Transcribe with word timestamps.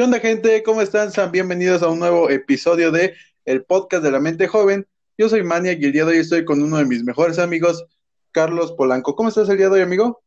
¿Qué 0.00 0.04
onda, 0.04 0.18
gente? 0.18 0.62
¿Cómo 0.62 0.80
están? 0.80 1.12
Sean 1.12 1.30
bienvenidos 1.30 1.82
a 1.82 1.90
un 1.90 1.98
nuevo 1.98 2.30
episodio 2.30 2.90
de 2.90 3.16
El 3.44 3.66
Podcast 3.66 4.02
de 4.02 4.10
la 4.10 4.18
Mente 4.18 4.48
Joven. 4.48 4.86
Yo 5.18 5.28
soy 5.28 5.42
Mania 5.42 5.74
y 5.74 5.84
el 5.84 5.92
día 5.92 6.06
de 6.06 6.12
hoy 6.12 6.18
estoy 6.20 6.46
con 6.46 6.62
uno 6.62 6.78
de 6.78 6.86
mis 6.86 7.04
mejores 7.04 7.38
amigos, 7.38 7.84
Carlos 8.32 8.72
Polanco. 8.72 9.14
¿Cómo 9.14 9.28
estás 9.28 9.50
el 9.50 9.58
día 9.58 9.68
de 9.68 9.74
hoy, 9.74 9.80
amigo? 9.82 10.22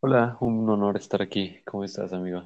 Hola, 0.00 0.36
un 0.40 0.68
honor 0.68 0.98
estar 0.98 1.22
aquí. 1.22 1.62
¿Cómo 1.64 1.84
estás, 1.84 2.12
amigo? 2.12 2.42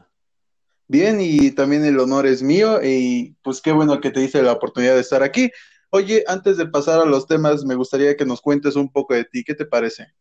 Bien, 0.87 1.19
y 1.21 1.51
también 1.51 1.85
el 1.85 1.99
honor 1.99 2.29
es 2.29 2.45
mío 2.45 2.78
y 2.81 3.35
pues 3.42 3.60
qué 3.60 3.72
bueno 3.72 4.01
que 4.01 4.13
te 4.13 4.22
hice 4.22 4.40
la 4.40 4.53
oportunidad 4.53 4.94
de 4.94 5.01
estar 5.01 5.24
aquí. 5.24 5.51
Oye, 5.90 6.22
antes 6.28 6.58
de 6.58 6.67
pasar 6.69 7.01
a 7.01 7.06
los 7.06 7.26
temas, 7.26 7.65
me 7.65 7.74
gustaría 7.74 8.17
que 8.17 8.24
nos 8.24 8.40
cuentes 8.40 8.76
un 8.76 8.88
poco 8.88 9.15
de 9.15 9.24
ti. 9.24 9.42
¿Qué 9.42 9.56
te 9.56 9.67
parece? 9.67 10.13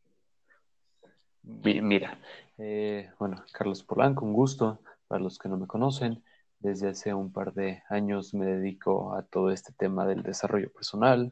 Mira, 1.43 2.17
eh, 2.57 3.11
bueno, 3.19 3.45
Carlos 3.53 3.83
Polanco, 3.83 4.25
un 4.25 4.33
gusto. 4.33 4.79
Para 5.15 5.23
los 5.23 5.39
que 5.39 5.47
no 5.47 5.55
me 5.55 5.65
conocen, 5.65 6.21
desde 6.59 6.89
hace 6.89 7.13
un 7.13 7.31
par 7.31 7.53
de 7.53 7.81
años 7.87 8.33
me 8.33 8.47
dedico 8.47 9.15
a 9.15 9.23
todo 9.23 9.49
este 9.49 9.71
tema 9.71 10.05
del 10.05 10.23
desarrollo 10.23 10.69
personal. 10.73 11.31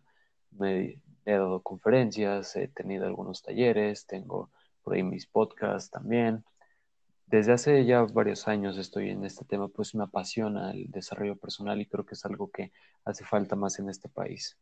Me 0.52 1.02
he 1.26 1.32
dado 1.34 1.62
conferencias, 1.62 2.56
he 2.56 2.70
tenido 2.70 3.06
algunos 3.06 3.42
talleres, 3.42 4.08
tengo 4.08 4.52
por 4.84 4.94
ahí 4.94 5.04
mis 5.04 5.28
podcasts 5.28 5.92
también. 5.92 6.46
Desde 7.26 7.52
hace 7.52 7.84
ya 7.84 8.04
varios 8.04 8.48
años 8.48 8.78
estoy 8.78 9.10
en 9.10 9.26
este 9.26 9.44
tema, 9.44 9.68
pues 9.68 9.94
me 9.96 10.06
apasiona 10.06 10.72
el 10.72 10.90
desarrollo 10.90 11.36
personal 11.36 11.82
y 11.82 11.86
creo 11.86 12.06
que 12.06 12.16
es 12.16 12.24
algo 12.24 12.50
que 12.52 12.72
hace 13.04 13.26
falta 13.26 13.58
más 13.58 13.80
en 13.80 13.90
este 13.90 14.08
país. 14.08 14.58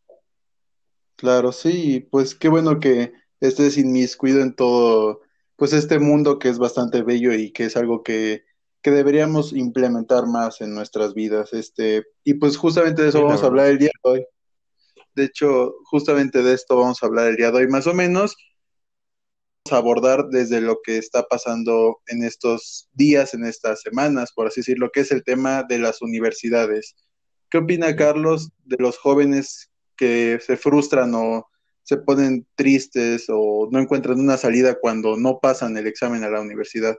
Claro, 1.15 1.51
sí, 1.51 1.99
pues 2.09 2.34
qué 2.34 2.49
bueno 2.49 2.79
que 2.79 3.13
estés 3.40 3.77
inmiscuido 3.77 4.41
en 4.41 4.55
todo, 4.55 5.21
pues 5.57 5.73
este 5.73 5.99
mundo 5.99 6.40
que 6.40 6.49
es 6.49 6.57
bastante 6.57 7.03
bello 7.03 7.31
y 7.35 7.51
que 7.51 7.65
es 7.65 7.77
algo 7.77 8.01
que 8.01 8.49
que 8.81 8.91
deberíamos 8.91 9.53
implementar 9.53 10.26
más 10.27 10.62
en 10.62 10.73
nuestras 10.73 11.13
vidas. 11.13 11.53
Este, 11.53 12.03
y 12.23 12.35
pues 12.35 12.58
justamente 12.58 13.04
de 13.04 13.09
eso 13.09 13.23
vamos 13.23 13.43
a 13.43 13.48
hablar 13.48 13.68
el 13.68 13.77
día 13.77 13.91
de 14.04 14.10
hoy. 14.10 14.26
De 15.15 15.26
hecho, 15.26 15.73
justamente 15.85 16.41
de 16.41 16.54
esto 16.54 16.77
vamos 16.77 17.01
a 17.01 17.05
hablar 17.05 17.27
el 17.27 17.35
día 17.35 17.51
de 17.51 17.57
hoy, 17.57 17.68
más 17.68 17.85
o 17.88 17.93
menos. 17.93 18.35
Vamos 19.65 19.73
a 19.73 19.77
abordar 19.77 20.29
desde 20.29 20.62
lo 20.62 20.79
que 20.84 20.98
está 20.98 21.23
pasando 21.23 21.99
en 22.07 22.23
estos 22.23 22.90
días, 22.93 23.34
en 23.34 23.46
estas 23.46 23.82
semanas, 23.82 24.32
por 24.34 24.48
así 24.48 24.62
decirlo, 24.62 24.90
que 24.91 25.01
es 25.01 25.12
el 25.12 25.23
tema 25.23 25.63
de 25.63 25.77
las 25.77 26.01
universidades. 26.01 26.95
¿Qué 27.49 27.60
opina 27.60 27.95
Carlos 27.95 28.49
de 28.63 28.77
los 28.79 28.98
jóvenes 28.98 29.70
que 29.95 30.40
se 30.43 30.57
frustran 30.57 31.13
o 31.13 31.48
se 31.84 31.98
ponen 31.98 32.48
tristes 32.55 33.26
o 33.27 33.68
no 33.71 33.79
encuentran 33.79 34.20
una 34.20 34.38
salida 34.38 34.79
cuando 34.79 35.18
no 35.18 35.40
pasan 35.40 35.77
el 35.77 35.85
examen 35.85 36.23
a 36.23 36.29
la 36.29 36.41
universidad? 36.41 36.95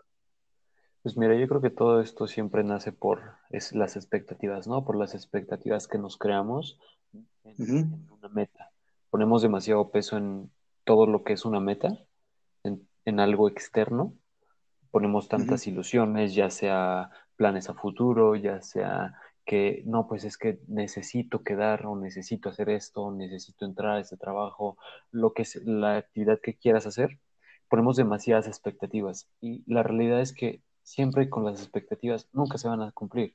Pues 1.03 1.17
mira, 1.17 1.35
yo 1.35 1.49
creo 1.49 1.61
que 1.61 1.71
todo 1.71 2.01
esto 2.01 2.29
siempre 2.29 2.63
nace 2.63 2.93
por 2.93 3.35
es, 3.51 3.73
las 3.73 3.97
expectativas, 3.97 4.69
¿no? 4.69 4.85
Por 4.85 4.97
las 4.97 5.15
expectativas 5.15 5.89
que 5.89 5.99
nos 5.99 6.17
creamos 6.17 6.79
en, 7.43 8.07
una 8.09 8.29
meta. 8.29 8.71
Ponemos 9.11 9.43
demasiado 9.43 9.91
peso 9.91 10.17
en 10.17 10.51
todo 10.85 11.07
lo 11.07 11.25
que 11.25 11.33
es 11.33 11.45
una 11.45 11.59
meta, 11.59 11.99
en, 12.63 13.21
algo 13.21 13.49
externo. 13.49 14.15
Ponemos 14.93 15.29
tantas 15.29 15.67
ilusiones, 15.67 16.35
ya 16.35 16.51
sea 16.51 17.11
planes 17.35 17.69
a 17.69 17.75
futuro, 17.75 18.37
ya 18.37 18.63
sea 18.63 19.15
que 19.45 19.83
no, 19.87 20.07
pues 20.07 20.23
es 20.23 20.39
que 20.39 20.61
necesito 20.69 21.43
quedar 21.43 21.85
o 21.87 21.97
necesito 21.97 22.49
hacer 22.49 22.71
esto, 22.71 23.11
necesito 23.11 23.65
entrar 23.65 23.97
a 23.97 24.01
este 24.01 24.17
trabajo, 24.17 24.79
lo 25.11 25.33
que 25.33 25.43
es 25.43 25.57
la 25.65 25.97
actividad 25.97 26.39
que 26.41 26.55
quieras 26.55 26.87
hacer, 26.87 27.19
ponemos 27.69 27.97
demasiadas 27.97 28.47
expectativas 28.47 29.29
y 29.41 29.65
la 29.67 29.83
realidad 29.83 30.21
es 30.21 30.33
que 30.33 30.63
siempre 30.83 31.29
con 31.29 31.45
las 31.45 31.61
expectativas 31.61 32.29
nunca 32.33 32.59
se 32.59 32.69
van 32.69 32.83
a 32.83 32.93
cumplir. 32.93 33.35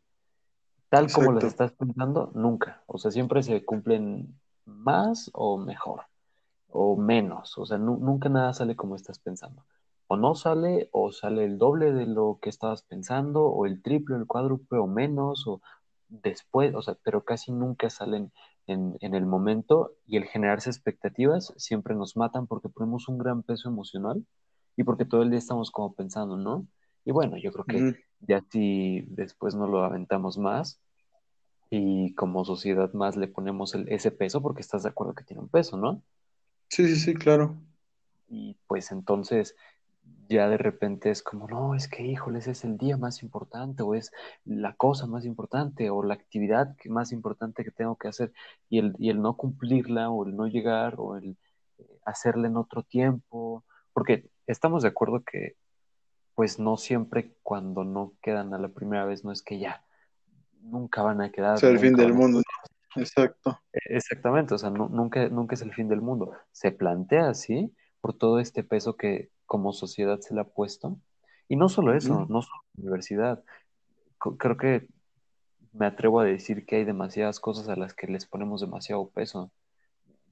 Tal 0.90 1.12
como 1.12 1.34
las 1.34 1.44
estás 1.44 1.72
pensando, 1.73 2.31
nunca. 2.34 2.84
O 2.88 2.98
sea, 2.98 3.12
siempre 3.12 3.44
se 3.44 3.66
cumplen 3.66 4.39
más 4.66 5.30
o 5.34 5.58
mejor 5.58 6.04
o 6.70 6.95
menos. 6.95 7.58
O 7.58 7.66
sea, 7.66 7.77
nunca 7.77 8.30
nada 8.30 8.54
sale 8.54 8.76
como 8.76 8.95
estás 8.95 9.20
pensando. 9.20 9.66
O 10.08 10.16
no 10.16 10.36
sale, 10.36 10.89
o 10.94 11.11
sale 11.11 11.44
el 11.44 11.58
doble 11.58 11.92
de 11.92 12.05
lo 12.05 12.39
que 12.42 12.49
estabas 12.49 12.83
pensando, 12.83 13.45
o 13.45 13.66
el 13.66 13.82
triple, 13.82 14.16
el 14.16 14.26
cuádruple, 14.26 14.80
o 14.80 14.88
menos, 14.88 15.45
o 15.48 15.61
después, 16.08 16.73
o 16.73 16.82
sea, 16.82 16.95
pero 17.04 17.26
casi 17.26 17.52
nunca 17.52 17.89
salen 17.89 18.32
en, 18.67 18.98
en 19.02 19.16
el 19.16 19.26
momento 19.26 19.94
y 20.05 20.16
el 20.16 20.26
generarse 20.26 20.70
expectativas 20.70 21.54
siempre 21.58 21.95
nos 21.95 22.16
matan 22.16 22.48
porque 22.48 22.70
ponemos 22.70 23.10
un 23.10 23.17
gran 23.17 23.44
peso 23.44 23.67
emocional 23.67 24.26
y 24.77 24.83
porque 24.83 25.04
todo 25.04 25.23
el 25.23 25.30
día 25.30 25.39
estamos 25.39 25.71
como 25.71 25.94
pensando, 25.94 26.38
¿no? 26.38 26.66
Y 27.08 27.12
bueno, 27.14 27.38
yo 27.38 27.54
creo 27.54 27.64
que 27.64 28.04
ya 28.20 28.44
si 28.52 29.06
después 29.08 29.56
no 29.56 29.66
lo 29.66 29.86
aventamos 29.86 30.38
más 30.38 30.82
y 31.70 32.14
como 32.16 32.44
sociedad 32.44 32.92
más 32.92 33.16
le 33.16 33.30
ponemos 33.30 33.73
el, 33.76 33.88
ese 33.88 34.12
peso 34.12 34.42
porque 34.42 34.60
estás 34.60 34.84
de 34.84 34.90
acuerdo 34.90 35.14
que 35.14 35.23
tiene 35.23 35.42
un 35.42 35.48
peso, 35.48 35.78
¿no? 35.78 36.02
Sí, 36.68 36.86
sí, 36.86 36.98
sí, 36.98 37.14
claro. 37.14 37.56
Y 38.28 38.58
pues 38.68 38.92
entonces 38.92 39.56
ya 40.28 40.50
de 40.50 40.58
repente 40.58 41.10
es 41.10 41.23
como, 41.23 41.48
no, 41.48 41.76
es 41.76 41.88
que 41.88 42.06
híjoles, 42.06 42.45
es 42.48 42.66
el 42.66 42.78
día 42.78 42.98
más 42.98 43.24
importante 43.24 43.84
o 43.84 43.95
es 43.95 44.12
la 44.44 44.74
cosa 44.74 45.08
más 45.08 45.24
importante 45.24 45.89
o 45.89 46.04
la 46.04 46.16
actividad 46.16 46.76
más 46.89 47.14
importante 47.14 47.64
que 47.64 47.72
tengo 47.72 47.95
que 47.95 48.10
hacer 48.10 48.34
y 48.70 48.80
el, 48.80 48.94
y 49.00 49.12
el 49.12 49.22
no 49.22 49.38
cumplirla 49.38 50.10
o 50.10 50.28
el 50.28 50.36
no 50.36 50.48
llegar 50.48 50.95
o 50.98 51.16
el 51.16 51.38
eh, 51.78 52.00
hacerla 52.04 52.50
en 52.50 52.58
otro 52.58 52.84
tiempo, 52.84 53.64
porque 53.94 54.30
estamos 54.45 54.84
de 54.84 54.89
acuerdo 54.89 55.24
que 55.24 55.56
pues 56.37 56.59
no 56.59 56.77
siempre 56.77 57.33
cuando 57.42 57.83
no 57.83 58.14
quedan 58.21 58.53
a 58.53 58.59
la 58.59 58.67
primera 58.67 59.05
vez, 59.05 59.25
no 59.25 59.31
es 59.31 59.42
que 59.42 59.58
ya 59.58 59.83
nunca 60.61 61.02
van 61.02 61.20
a 61.20 61.31
quedar. 61.31 61.55
Es 61.55 61.64
el 61.64 61.80
fin 61.80 61.95
del 61.95 62.14
mundo. 62.14 62.43
Exacto. 62.95 63.59
E, 63.73 63.80
exactamente, 63.98 64.53
o 64.53 64.58
sea, 64.59 64.70
nunca, 64.70 65.30
nunca 65.30 65.55
es 65.55 65.64
el 65.64 65.73
fin 65.73 65.89
del 65.89 65.99
mundo. 65.99 66.33
Se 66.52 66.71
plantea 66.71 67.30
así 67.30 67.73
por 68.02 68.15
todo 68.15 68.39
este 68.39 68.64
peso 68.64 68.95
que 68.97 69.31
como 69.47 69.73
sociedad 69.73 70.20
se 70.20 70.36
le 70.36 70.42
ha 70.42 70.43
puesto. 70.43 70.99
Y 71.47 71.55
no 71.55 71.70
solo 71.70 71.95
eso, 71.95 72.27
no 72.30 72.43
solo 72.43 72.61
la 72.76 72.83
universidad. 72.83 73.43
Creo 74.20 74.58
que 74.58 74.87
me 75.73 75.87
atrevo 75.87 76.20
a 76.20 76.26
decir 76.26 76.67
que 76.67 76.76
hay 76.76 76.86
demasiadas 76.86 77.39
cosas 77.39 77.67
a 77.67 77.76
las 77.76 77.95
que 77.95 78.05
les 78.05 78.27
ponemos 78.27 78.61
demasiado 78.61 79.09
peso. 79.09 79.52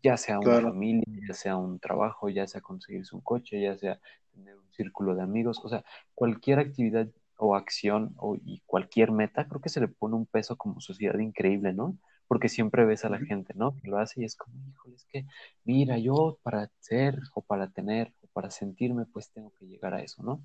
Ya 0.05 0.17
sea 0.17 0.37
una 0.37 0.61
familia, 0.61 1.27
ya 1.27 1.33
sea 1.33 1.57
un 1.57 1.79
trabajo, 1.79 2.29
ya 2.29 2.45
sea 2.45 2.61
conseguirse 2.61 3.15
un 3.15 3.21
coche, 3.21 3.59
ya 3.59 3.75
sea 3.75 3.99
tener 4.31 4.55
un 4.55 4.71
círculo 4.71 5.15
de 5.15 5.23
amigos, 5.23 5.59
o 5.63 5.67
sea, 5.67 5.83
cualquier 6.13 6.59
actividad 6.59 7.07
o 7.37 7.55
acción 7.55 8.13
o, 8.17 8.35
y 8.35 8.61
cualquier 8.67 9.11
meta, 9.11 9.47
creo 9.47 9.61
que 9.61 9.69
se 9.69 9.81
le 9.81 9.87
pone 9.87 10.15
un 10.15 10.27
peso 10.27 10.57
como 10.57 10.79
sociedad 10.79 11.17
increíble, 11.17 11.73
¿no? 11.73 11.97
Porque 12.27 12.49
siempre 12.49 12.85
ves 12.85 13.03
a 13.03 13.09
la 13.09 13.17
gente, 13.17 13.55
¿no? 13.55 13.75
Que 13.77 13.87
lo 13.87 13.97
hace 13.97 14.21
y 14.21 14.25
es 14.25 14.35
como, 14.35 14.55
híjole, 14.69 14.95
es 14.95 15.05
que, 15.05 15.25
mira, 15.63 15.97
yo 15.97 16.37
para 16.43 16.69
ser 16.77 17.17
o 17.33 17.41
para 17.41 17.71
tener 17.71 18.13
o 18.21 18.27
para 18.27 18.51
sentirme, 18.51 19.07
pues 19.07 19.31
tengo 19.31 19.53
que 19.57 19.65
llegar 19.65 19.95
a 19.95 20.03
eso, 20.03 20.21
¿no? 20.21 20.39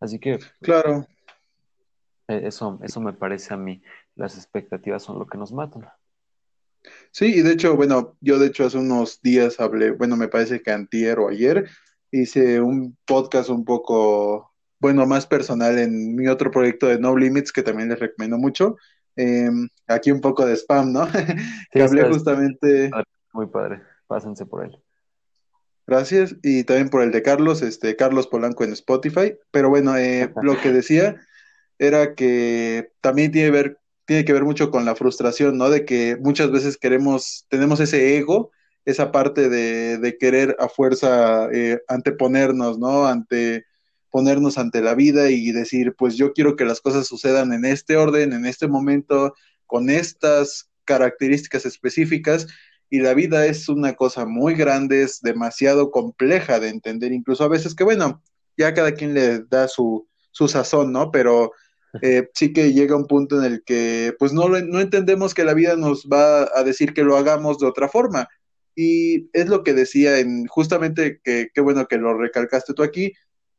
Así 0.00 0.18
que... 0.18 0.38
Claro. 0.62 1.06
E, 2.28 2.46
eso, 2.46 2.78
eso 2.82 3.00
me 3.02 3.12
parece 3.12 3.52
a 3.52 3.58
mí, 3.58 3.82
las 4.14 4.38
expectativas 4.38 5.02
son 5.02 5.18
lo 5.18 5.26
que 5.26 5.36
nos 5.36 5.52
matan. 5.52 5.86
Sí, 7.10 7.36
y 7.36 7.42
de 7.42 7.52
hecho, 7.52 7.76
bueno, 7.76 8.16
yo 8.20 8.38
de 8.38 8.48
hecho 8.48 8.66
hace 8.66 8.78
unos 8.78 9.20
días 9.22 9.60
hablé, 9.60 9.90
bueno, 9.90 10.16
me 10.16 10.28
parece 10.28 10.62
que 10.62 10.70
antier 10.70 11.18
o 11.18 11.28
ayer, 11.28 11.68
hice 12.10 12.60
un 12.60 12.96
podcast 13.06 13.48
un 13.48 13.64
poco, 13.64 14.52
bueno, 14.78 15.06
más 15.06 15.26
personal 15.26 15.78
en 15.78 16.14
mi 16.14 16.28
otro 16.28 16.50
proyecto 16.50 16.86
de 16.86 16.98
No 16.98 17.16
Limits, 17.16 17.52
que 17.52 17.62
también 17.62 17.88
les 17.88 17.98
recomiendo 17.98 18.38
mucho. 18.38 18.76
Em, 19.16 19.68
aquí 19.86 20.10
un 20.10 20.20
poco 20.20 20.44
de 20.44 20.56
spam, 20.56 20.92
¿no? 20.92 21.06
que 21.70 21.82
hablé 21.82 22.08
justamente. 22.08 22.90
Muy 23.32 23.46
padre, 23.46 23.82
pásense 24.06 24.44
por 24.46 24.64
él. 24.64 24.76
Gracias, 25.86 26.34
y 26.42 26.64
también 26.64 26.88
por 26.90 27.02
el 27.02 27.12
de 27.12 27.22
Carlos, 27.22 27.62
este, 27.62 27.94
Carlos 27.96 28.26
Polanco 28.26 28.64
en 28.64 28.72
Spotify. 28.72 29.36
Pero 29.50 29.68
bueno, 29.68 29.96
eh, 29.96 30.32
lo 30.42 30.60
que 30.60 30.72
decía 30.72 31.16
era 31.78 32.14
que 32.14 32.92
también 33.00 33.30
tiene, 33.32 33.50
ver, 33.50 33.78
tiene 34.06 34.24
que 34.24 34.32
ver 34.32 34.44
mucho 34.44 34.70
con 34.70 34.84
la 34.84 34.96
frustración, 34.96 35.58
¿no? 35.58 35.68
De 35.68 35.84
que 35.84 36.16
muchas 36.20 36.50
veces 36.50 36.78
queremos, 36.78 37.46
tenemos 37.48 37.80
ese 37.80 38.16
ego 38.16 38.50
esa 38.86 39.10
parte 39.10 39.48
de, 39.50 40.16
querer 40.18 40.56
a 40.60 40.68
fuerza 40.68 41.48
eh, 41.52 41.80
anteponernos, 41.88 42.78
¿no? 42.78 43.06
Ante 43.06 43.66
ponernos 44.10 44.56
ante 44.56 44.80
la 44.80 44.94
vida 44.94 45.28
y 45.30 45.50
decir, 45.50 45.94
pues 45.98 46.16
yo 46.16 46.32
quiero 46.32 46.56
que 46.56 46.64
las 46.64 46.80
cosas 46.80 47.06
sucedan 47.06 47.52
en 47.52 47.64
este 47.64 47.96
orden, 47.96 48.32
en 48.32 48.46
este 48.46 48.68
momento, 48.68 49.34
con 49.66 49.90
estas 49.90 50.70
características 50.84 51.66
específicas. 51.66 52.46
Y 52.88 53.00
la 53.00 53.12
vida 53.12 53.44
es 53.46 53.68
una 53.68 53.94
cosa 53.94 54.24
muy 54.24 54.54
grande, 54.54 55.02
es 55.02 55.20
demasiado 55.20 55.90
compleja 55.90 56.60
de 56.60 56.68
entender, 56.68 57.12
incluso 57.12 57.42
a 57.42 57.48
veces 57.48 57.74
que, 57.74 57.82
bueno, 57.82 58.22
ya 58.56 58.72
cada 58.72 58.92
quien 58.92 59.12
le 59.12 59.40
da 59.40 59.66
su, 59.66 60.08
su 60.30 60.46
sazón, 60.46 60.92
¿no? 60.92 61.10
Pero 61.10 61.50
eh, 62.02 62.28
sí 62.34 62.52
que 62.52 62.72
llega 62.72 62.96
un 62.96 63.06
punto 63.06 63.38
en 63.38 63.52
el 63.52 63.62
que, 63.64 64.14
pues 64.18 64.32
no, 64.32 64.48
no 64.48 64.80
entendemos 64.80 65.34
que 65.34 65.44
la 65.44 65.54
vida 65.54 65.76
nos 65.76 66.06
va 66.06 66.48
a 66.54 66.62
decir 66.64 66.94
que 66.94 67.04
lo 67.04 67.16
hagamos 67.16 67.58
de 67.58 67.66
otra 67.66 67.88
forma. 67.88 68.28
Y 68.74 69.30
es 69.32 69.48
lo 69.48 69.62
que 69.64 69.72
decía 69.72 70.18
en 70.18 70.46
justamente 70.46 71.20
que 71.24 71.48
qué 71.54 71.60
bueno 71.60 71.86
que 71.86 71.96
lo 71.96 72.16
recalcaste 72.16 72.74
tú 72.74 72.82
aquí, 72.82 73.14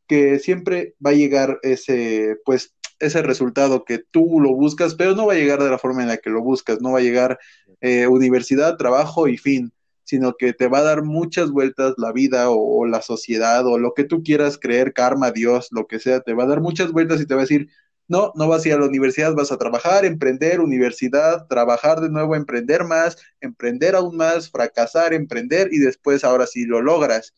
que 0.07 0.39
siempre 0.39 0.95
va 1.03 1.11
a 1.11 1.15
llegar 1.15 1.59
ese, 1.63 2.37
pues, 2.45 2.75
ese 2.99 3.21
resultado 3.21 3.83
que 3.83 3.99
tú 4.11 4.39
lo 4.39 4.53
buscas, 4.53 4.95
pero 4.95 5.15
no 5.15 5.27
va 5.27 5.33
a 5.33 5.37
llegar 5.37 5.61
de 5.61 5.69
la 5.69 5.77
forma 5.77 6.01
en 6.01 6.07
la 6.09 6.17
que 6.17 6.29
lo 6.29 6.41
buscas, 6.41 6.81
no 6.81 6.93
va 6.93 6.99
a 6.99 7.03
llegar 7.03 7.39
eh, 7.81 8.07
universidad, 8.07 8.77
trabajo 8.77 9.27
y 9.27 9.37
fin, 9.37 9.71
sino 10.03 10.35
que 10.35 10.53
te 10.53 10.67
va 10.67 10.79
a 10.79 10.83
dar 10.83 11.03
muchas 11.03 11.51
vueltas 11.51 11.93
la 11.97 12.11
vida 12.11 12.49
o, 12.49 12.85
la 12.85 13.01
sociedad 13.01 13.65
o 13.67 13.77
lo 13.77 13.93
que 13.93 14.05
tú 14.05 14.23
quieras 14.23 14.57
creer, 14.57 14.93
karma, 14.93 15.31
Dios, 15.31 15.67
lo 15.71 15.85
que 15.85 15.99
sea, 15.99 16.21
te 16.21 16.33
va 16.33 16.45
a 16.45 16.47
dar 16.47 16.61
muchas 16.61 16.91
vueltas 16.91 17.21
y 17.21 17.25
te 17.27 17.35
va 17.35 17.41
a 17.41 17.43
decir, 17.43 17.69
no, 18.07 18.31
no 18.35 18.47
vas 18.47 18.65
a 18.65 18.69
ir 18.69 18.73
a 18.75 18.79
la 18.79 18.85
universidad, 18.85 19.33
vas 19.35 19.51
a 19.51 19.57
trabajar, 19.57 20.05
emprender, 20.05 20.59
universidad, 20.61 21.45
trabajar 21.47 21.99
de 22.01 22.09
nuevo, 22.09 22.35
emprender 22.35 22.83
más, 22.85 23.17
emprender 23.41 23.95
aún 23.95 24.15
más, 24.15 24.49
fracasar, 24.49 25.13
emprender 25.13 25.69
y 25.71 25.79
después 25.79 26.23
ahora 26.23 26.47
sí 26.47 26.65
lo 26.65 26.81
logras. 26.81 27.33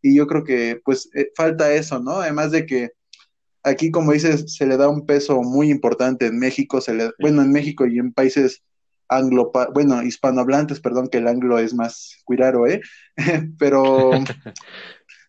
Y 0.00 0.16
yo 0.16 0.26
creo 0.26 0.44
que 0.44 0.80
pues 0.84 1.08
eh, 1.14 1.30
falta 1.36 1.72
eso, 1.72 2.00
¿no? 2.00 2.20
Además 2.20 2.50
de 2.50 2.66
que 2.66 2.92
aquí, 3.62 3.90
como 3.90 4.12
dices, 4.12 4.54
se 4.54 4.66
le 4.66 4.76
da 4.76 4.88
un 4.88 5.06
peso 5.06 5.42
muy 5.42 5.70
importante 5.70 6.26
en 6.26 6.38
México, 6.38 6.80
se 6.80 6.94
le, 6.94 7.10
bueno, 7.18 7.42
en 7.42 7.52
México 7.52 7.86
y 7.86 7.98
en 7.98 8.12
países 8.12 8.62
anglo, 9.08 9.52
bueno, 9.74 10.02
hispanohablantes, 10.02 10.80
perdón, 10.80 11.08
que 11.08 11.18
el 11.18 11.28
anglo 11.28 11.58
es 11.58 11.74
más 11.74 12.16
cuidado, 12.24 12.66
¿eh? 12.66 12.80
Pero 13.58 14.10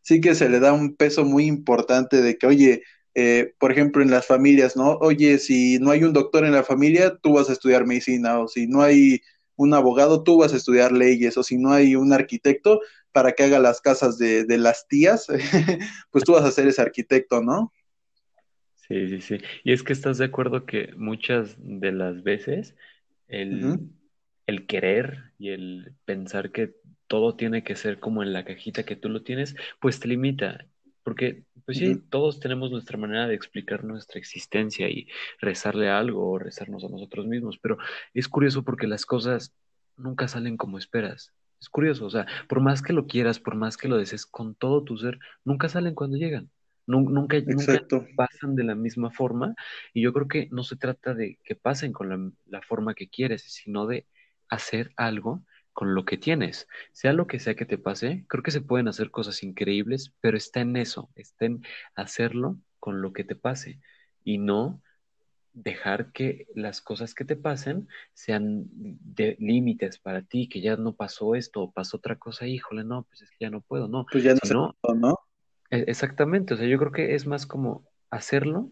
sí 0.01 0.21
que 0.21 0.35
se 0.35 0.49
le 0.49 0.59
da 0.59 0.73
un 0.73 0.95
peso 0.95 1.25
muy 1.25 1.45
importante 1.45 2.21
de 2.21 2.37
que, 2.37 2.47
oye, 2.47 2.83
eh, 3.15 3.53
por 3.59 3.71
ejemplo, 3.71 4.01
en 4.03 4.11
las 4.11 4.27
familias, 4.27 4.75
¿no? 4.77 4.97
Oye, 5.01 5.39
si 5.39 5.79
no 5.79 5.91
hay 5.91 6.03
un 6.03 6.13
doctor 6.13 6.45
en 6.45 6.53
la 6.53 6.63
familia, 6.63 7.17
tú 7.17 7.33
vas 7.33 7.49
a 7.49 7.53
estudiar 7.53 7.85
medicina, 7.85 8.39
o 8.39 8.47
si 8.47 8.67
no 8.67 8.81
hay 8.81 9.21
un 9.55 9.73
abogado, 9.73 10.23
tú 10.23 10.37
vas 10.39 10.53
a 10.53 10.57
estudiar 10.57 10.91
leyes, 10.91 11.37
o 11.37 11.43
si 11.43 11.57
no 11.57 11.71
hay 11.71 11.95
un 11.95 12.13
arquitecto 12.13 12.81
para 13.11 13.31
que 13.33 13.43
haga 13.43 13.59
las 13.59 13.81
casas 13.81 14.17
de, 14.17 14.43
de 14.45 14.57
las 14.57 14.87
tías, 14.87 15.27
pues 16.11 16.23
tú 16.25 16.33
vas 16.33 16.43
a 16.45 16.51
ser 16.51 16.67
ese 16.67 16.81
arquitecto, 16.81 17.41
¿no? 17.41 17.73
Sí, 18.75 19.07
sí, 19.09 19.21
sí. 19.21 19.37
Y 19.63 19.73
es 19.73 19.83
que 19.83 19.93
estás 19.93 20.17
de 20.19 20.25
acuerdo 20.25 20.65
que 20.65 20.93
muchas 20.95 21.55
de 21.59 21.91
las 21.91 22.21
veces 22.23 22.75
el, 23.27 23.81
el 24.47 24.67
querer 24.67 25.33
y 25.39 25.49
el 25.49 25.95
pensar 26.05 26.51
que 26.51 26.75
todo 27.07 27.35
tiene 27.35 27.63
que 27.63 27.75
ser 27.75 27.99
como 27.99 28.21
en 28.23 28.33
la 28.33 28.45
cajita 28.45 28.83
que 28.85 28.95
tú 28.95 29.09
lo 29.09 29.23
tienes, 29.23 29.55
pues 29.79 29.99
te 29.99 30.07
limita. 30.07 30.67
Porque, 31.05 31.43
pues 31.65 31.77
sí, 31.77 32.01
todos 32.09 32.39
tenemos 32.39 32.71
nuestra 32.71 32.97
manera 32.97 33.27
de 33.27 33.35
explicar 33.35 33.83
nuestra 33.83 34.19
existencia 34.19 34.89
y 34.89 35.07
rezarle 35.39 35.87
algo 35.87 36.31
o 36.31 36.39
rezarnos 36.39 36.83
a 36.83 36.89
nosotros 36.89 37.27
mismos, 37.27 37.59
pero 37.61 37.77
es 38.15 38.27
curioso 38.27 38.63
porque 38.63 38.87
las 38.87 39.05
cosas 39.05 39.53
nunca 39.97 40.27
salen 40.27 40.57
como 40.57 40.79
esperas. 40.79 41.31
Es 41.61 41.69
curioso, 41.69 42.07
o 42.07 42.09
sea, 42.09 42.25
por 42.49 42.59
más 42.59 42.81
que 42.81 42.91
lo 42.91 43.05
quieras, 43.05 43.39
por 43.39 43.53
más 43.53 43.77
que 43.77 43.87
lo 43.87 43.97
desees 43.97 44.25
con 44.25 44.55
todo 44.55 44.83
tu 44.83 44.97
ser, 44.97 45.19
nunca 45.43 45.69
salen 45.69 45.93
cuando 45.93 46.17
llegan. 46.17 46.49
Nunca, 46.87 47.39
nunca, 47.45 47.85
pasan 48.15 48.55
de 48.55 48.63
la 48.63 48.73
misma 48.73 49.11
forma 49.11 49.53
y 49.93 50.01
yo 50.01 50.11
creo 50.11 50.27
que 50.27 50.49
no 50.51 50.63
se 50.63 50.75
trata 50.75 51.13
de 51.13 51.37
que 51.43 51.55
pasen 51.55 51.93
con 51.93 52.09
la, 52.09 52.31
la, 52.47 52.61
forma 52.63 52.95
que 52.95 53.09
quieres, 53.09 53.43
sino 53.43 53.85
de 53.85 54.07
hacer 54.49 54.91
algo 54.97 55.43
con 55.75 55.93
lo 55.93 56.05
que 56.05 56.17
tienes. 56.17 56.67
Sea 56.93 57.11
lo 57.11 57.27
que 57.27 57.39
sea 57.39 57.53
que 57.53 57.65
te 57.65 57.77
pase, 57.77 58.23
creo 58.29 58.41
que 58.41 58.51
se 58.51 58.61
pueden 58.61 58.87
hacer 58.87 59.11
cosas 59.11 59.43
increíbles, 59.43 60.13
pero 60.21 60.37
está 60.37 60.61
en 60.61 60.77
eso, 60.77 61.11
está 61.15 61.45
en 61.45 61.63
hacerlo 61.95 62.57
con 62.79 63.01
lo 63.01 63.11
que 63.11 63.25
te 63.25 63.35
pase 63.35 63.81
y 64.23 64.37
no 64.37 64.81
dejar 65.51 66.13
que 66.13 66.47
las 66.55 66.81
cosas 66.81 67.13
que 67.13 67.25
te 67.25 67.35
pasen 67.35 67.89
sean 68.13 68.67
de 68.71 69.35
límites 69.37 69.99
para 69.99 70.21
ti, 70.21 70.47
que 70.47 70.61
ya 70.61 70.77
no 70.77 70.95
pasó 70.95 71.35
esto 71.35 71.61
o 71.61 71.71
pasó 71.71 71.97
otra 71.97 72.15
cosa, 72.15 72.47
híjole, 72.47 72.85
no, 72.85 73.03
pues 73.03 73.23
es 73.23 73.29
que 73.31 73.37
ya 73.41 73.49
no 73.49 73.59
puedo, 73.59 73.89
no. 73.89 74.05
Pues 74.09 74.23
ya 74.23 74.33
no, 74.33 74.75
¿no? 74.95 75.19
E, 75.71 75.83
exactamente, 75.87 76.53
o 76.53 76.57
sea, 76.57 76.67
yo 76.67 76.79
creo 76.79 76.93
que 76.93 77.15
es 77.15 77.27
más 77.27 77.45
como 77.45 77.85
hacerlo 78.09 78.71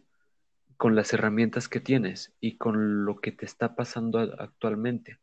con 0.78 0.96
las 0.96 1.12
herramientas 1.12 1.68
que 1.68 1.82
tienes 1.82 2.34
y 2.40 2.58
con 2.58 3.04
lo 3.04 3.20
que 3.20 3.34
te 3.34 3.46
está 3.46 3.76
pasando 3.76 4.20
actualmente. 4.20 5.20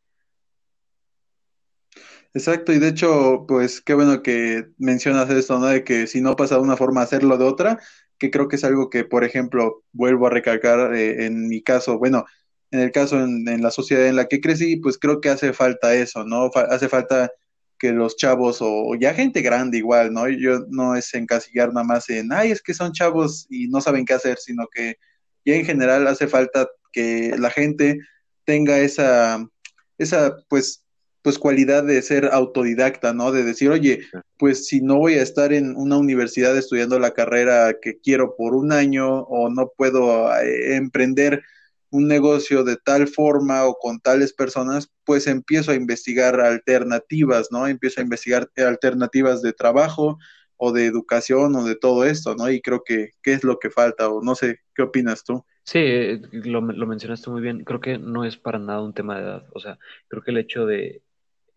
Exacto, 2.32 2.72
y 2.72 2.78
de 2.78 2.88
hecho, 2.88 3.44
pues 3.48 3.80
qué 3.80 3.94
bueno 3.94 4.22
que 4.22 4.68
mencionas 4.78 5.28
esto, 5.30 5.58
¿no? 5.58 5.66
De 5.66 5.84
que 5.84 6.06
si 6.06 6.20
no 6.20 6.36
pasa 6.36 6.56
de 6.56 6.60
una 6.62 6.76
forma, 6.76 7.02
hacerlo 7.02 7.36
de 7.38 7.44
otra, 7.44 7.80
que 8.18 8.30
creo 8.30 8.48
que 8.48 8.56
es 8.56 8.64
algo 8.64 8.90
que, 8.90 9.04
por 9.04 9.24
ejemplo, 9.24 9.82
vuelvo 9.92 10.26
a 10.26 10.30
recalcar 10.30 10.94
eh, 10.94 11.26
en 11.26 11.48
mi 11.48 11.62
caso, 11.62 11.98
bueno, 11.98 12.24
en 12.70 12.80
el 12.80 12.92
caso 12.92 13.20
en, 13.20 13.48
en, 13.48 13.62
la 13.62 13.70
sociedad 13.70 14.06
en 14.06 14.16
la 14.16 14.26
que 14.28 14.40
crecí, 14.40 14.76
pues 14.76 14.98
creo 14.98 15.20
que 15.20 15.30
hace 15.30 15.52
falta 15.52 15.94
eso, 15.94 16.24
¿no? 16.24 16.50
hace 16.54 16.88
falta 16.88 17.32
que 17.80 17.92
los 17.92 18.16
chavos 18.16 18.58
o 18.60 18.94
ya 18.94 19.14
gente 19.14 19.40
grande 19.40 19.78
igual, 19.78 20.12
¿no? 20.12 20.28
Yo 20.28 20.66
no 20.68 20.94
es 20.94 21.12
encasillar 21.14 21.72
nada 21.72 21.84
más 21.84 22.10
en, 22.10 22.32
ay, 22.32 22.52
es 22.52 22.62
que 22.62 22.74
son 22.74 22.92
chavos 22.92 23.46
y 23.50 23.68
no 23.68 23.80
saben 23.80 24.04
qué 24.04 24.12
hacer, 24.14 24.38
sino 24.38 24.68
que 24.68 24.96
ya 25.44 25.54
en 25.54 25.64
general 25.64 26.06
hace 26.06 26.28
falta 26.28 26.68
que 26.92 27.34
la 27.38 27.50
gente 27.50 27.98
tenga 28.44 28.78
esa, 28.78 29.44
esa, 29.98 30.36
pues, 30.48 30.84
pues 31.22 31.38
cualidad 31.38 31.84
de 31.84 32.00
ser 32.02 32.30
autodidacta, 32.32 33.12
¿no? 33.12 33.32
De 33.32 33.44
decir, 33.44 33.70
oye, 33.70 34.00
pues 34.38 34.66
si 34.66 34.80
no 34.80 34.96
voy 34.96 35.14
a 35.14 35.22
estar 35.22 35.52
en 35.52 35.76
una 35.76 35.98
universidad 35.98 36.56
estudiando 36.56 36.98
la 36.98 37.12
carrera 37.12 37.74
que 37.80 37.98
quiero 38.00 38.36
por 38.36 38.54
un 38.54 38.72
año 38.72 39.20
o 39.22 39.50
no 39.50 39.70
puedo 39.76 40.34
eh, 40.38 40.76
emprender 40.76 41.42
un 41.90 42.06
negocio 42.06 42.64
de 42.64 42.76
tal 42.76 43.08
forma 43.08 43.64
o 43.66 43.76
con 43.78 44.00
tales 44.00 44.32
personas, 44.32 44.90
pues 45.04 45.26
empiezo 45.26 45.72
a 45.72 45.74
investigar 45.74 46.40
alternativas, 46.40 47.48
¿no? 47.50 47.66
Empiezo 47.66 48.00
a 48.00 48.04
investigar 48.04 48.48
alternativas 48.56 49.42
de 49.42 49.52
trabajo 49.52 50.18
o 50.56 50.72
de 50.72 50.86
educación 50.86 51.54
o 51.56 51.64
de 51.64 51.74
todo 51.74 52.04
esto, 52.04 52.34
¿no? 52.36 52.50
Y 52.50 52.60
creo 52.60 52.82
que, 52.84 53.10
¿qué 53.22 53.32
es 53.32 53.44
lo 53.44 53.58
que 53.58 53.70
falta? 53.70 54.08
O 54.08 54.22
no 54.22 54.34
sé, 54.34 54.60
¿qué 54.74 54.82
opinas 54.82 55.24
tú? 55.24 55.44
Sí, 55.64 55.78
eh, 55.78 56.20
lo, 56.32 56.60
lo 56.60 56.86
mencionaste 56.86 57.30
muy 57.30 57.40
bien. 57.40 57.64
Creo 57.64 57.80
que 57.80 57.98
no 57.98 58.24
es 58.24 58.36
para 58.36 58.58
nada 58.58 58.82
un 58.82 58.94
tema 58.94 59.16
de 59.16 59.22
edad. 59.22 59.46
O 59.52 59.60
sea, 59.60 59.78
creo 60.08 60.22
que 60.22 60.30
el 60.30 60.38
hecho 60.38 60.66
de 60.66 61.02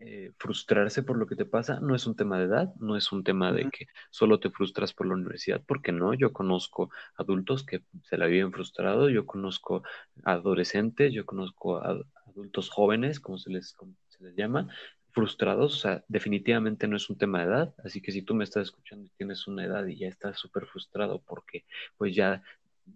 eh, 0.05 0.33
frustrarse 0.37 1.01
por 1.01 1.17
lo 1.17 1.27
que 1.27 1.37
te 1.37 1.45
pasa 1.45 1.79
no 1.79 1.95
es 1.95 2.05
un 2.05 2.15
tema 2.17 2.37
de 2.37 2.45
edad, 2.45 2.73
no 2.75 2.97
es 2.97 3.13
un 3.13 3.23
tema 3.23 3.53
de 3.53 3.69
que 3.69 3.87
solo 4.09 4.37
te 4.37 4.49
frustras 4.49 4.93
por 4.93 5.07
la 5.07 5.13
universidad, 5.13 5.63
porque 5.65 5.93
no, 5.93 6.13
yo 6.13 6.33
conozco 6.33 6.89
adultos 7.15 7.65
que 7.65 7.85
se 8.01 8.17
la 8.17 8.25
viven 8.25 8.51
frustrados, 8.51 9.13
yo 9.13 9.25
conozco 9.25 9.83
adolescentes, 10.25 11.13
yo 11.13 11.25
conozco 11.25 11.81
adultos 12.25 12.69
jóvenes, 12.69 13.21
como 13.21 13.37
se 13.37 13.49
les, 13.51 13.77
se 14.09 14.23
les 14.25 14.35
llama, 14.35 14.67
frustrados, 15.11 15.75
o 15.75 15.77
sea, 15.77 16.03
definitivamente 16.09 16.85
no 16.87 16.97
es 16.97 17.09
un 17.09 17.17
tema 17.17 17.39
de 17.39 17.45
edad, 17.45 17.75
así 17.85 18.01
que 18.01 18.11
si 18.11 18.23
tú 18.23 18.35
me 18.35 18.43
estás 18.43 18.63
escuchando 18.63 19.05
y 19.05 19.17
tienes 19.17 19.47
una 19.47 19.63
edad 19.63 19.85
y 19.85 19.97
ya 19.97 20.09
estás 20.09 20.37
súper 20.37 20.65
frustrado 20.65 21.21
porque 21.21 21.63
pues 21.97 22.13
ya 22.13 22.43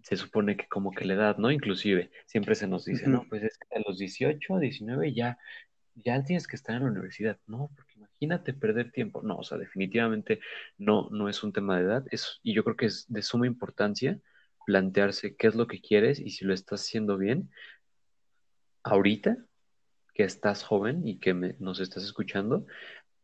se 0.02 0.16
supone 0.16 0.56
que 0.56 0.66
como 0.68 0.90
que 0.92 1.04
la 1.04 1.14
edad, 1.14 1.38
¿no? 1.38 1.50
Inclusive, 1.50 2.10
siempre 2.26 2.54
se 2.54 2.68
nos 2.68 2.84
dice, 2.84 3.08
no, 3.08 3.24
pues 3.28 3.42
es 3.42 3.56
que 3.56 3.78
a 3.78 3.82
los 3.86 3.98
18, 3.98 4.58
19 4.58 5.14
ya 5.14 5.38
ya 6.04 6.22
tienes 6.24 6.46
que 6.46 6.56
estar 6.56 6.76
en 6.76 6.84
la 6.84 6.90
universidad. 6.90 7.38
No, 7.46 7.70
porque 7.76 7.94
imagínate 7.96 8.54
perder 8.54 8.92
tiempo. 8.92 9.22
No, 9.22 9.36
o 9.36 9.42
sea, 9.42 9.58
definitivamente 9.58 10.40
no, 10.76 11.08
no 11.10 11.28
es 11.28 11.42
un 11.42 11.52
tema 11.52 11.76
de 11.78 11.84
edad. 11.84 12.06
Es, 12.10 12.40
y 12.42 12.54
yo 12.54 12.64
creo 12.64 12.76
que 12.76 12.86
es 12.86 13.06
de 13.08 13.22
suma 13.22 13.46
importancia 13.46 14.20
plantearse 14.66 15.34
qué 15.36 15.46
es 15.46 15.54
lo 15.54 15.66
que 15.66 15.80
quieres 15.80 16.20
y 16.20 16.30
si 16.30 16.44
lo 16.44 16.52
estás 16.52 16.82
haciendo 16.82 17.16
bien, 17.16 17.50
ahorita 18.82 19.38
que 20.14 20.24
estás 20.24 20.62
joven 20.64 21.06
y 21.06 21.18
que 21.20 21.32
nos 21.32 21.80
estás 21.80 22.04
escuchando, 22.04 22.66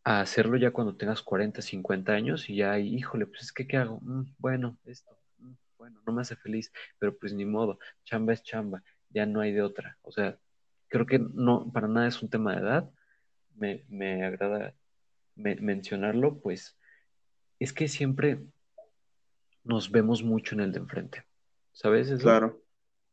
a 0.04 0.20
hacerlo 0.20 0.56
ya 0.56 0.70
cuando 0.70 0.96
tengas 0.96 1.22
40, 1.22 1.62
50 1.62 2.12
años 2.12 2.48
y 2.48 2.56
ya, 2.56 2.78
híjole, 2.78 3.26
pues 3.26 3.42
es 3.42 3.52
que, 3.52 3.66
¿qué 3.66 3.78
hago? 3.78 4.00
Mm, 4.02 4.34
bueno, 4.38 4.78
esto, 4.84 5.18
mm, 5.38 5.52
bueno, 5.78 6.02
no 6.06 6.12
me 6.12 6.22
hace 6.22 6.36
feliz, 6.36 6.72
pero 6.98 7.16
pues 7.16 7.32
ni 7.32 7.44
modo, 7.44 7.78
chamba 8.04 8.32
es 8.34 8.42
chamba, 8.42 8.82
ya 9.10 9.26
no 9.26 9.40
hay 9.40 9.52
de 9.52 9.62
otra. 9.62 9.98
O 10.02 10.12
sea, 10.12 10.38
creo 10.94 11.06
que 11.06 11.18
no, 11.18 11.72
para 11.72 11.88
nada 11.88 12.06
es 12.06 12.22
un 12.22 12.30
tema 12.30 12.54
de 12.54 12.60
edad. 12.60 12.90
Me, 13.56 13.84
me 13.88 14.24
agrada 14.24 14.72
mencionarlo, 15.34 16.38
pues 16.38 16.78
es 17.58 17.72
que 17.72 17.88
siempre 17.88 18.38
nos 19.64 19.90
vemos 19.90 20.22
mucho 20.22 20.54
en 20.54 20.60
el 20.60 20.70
de 20.70 20.78
enfrente, 20.78 21.24
¿sabes? 21.72 22.12
Claro. 22.20 22.62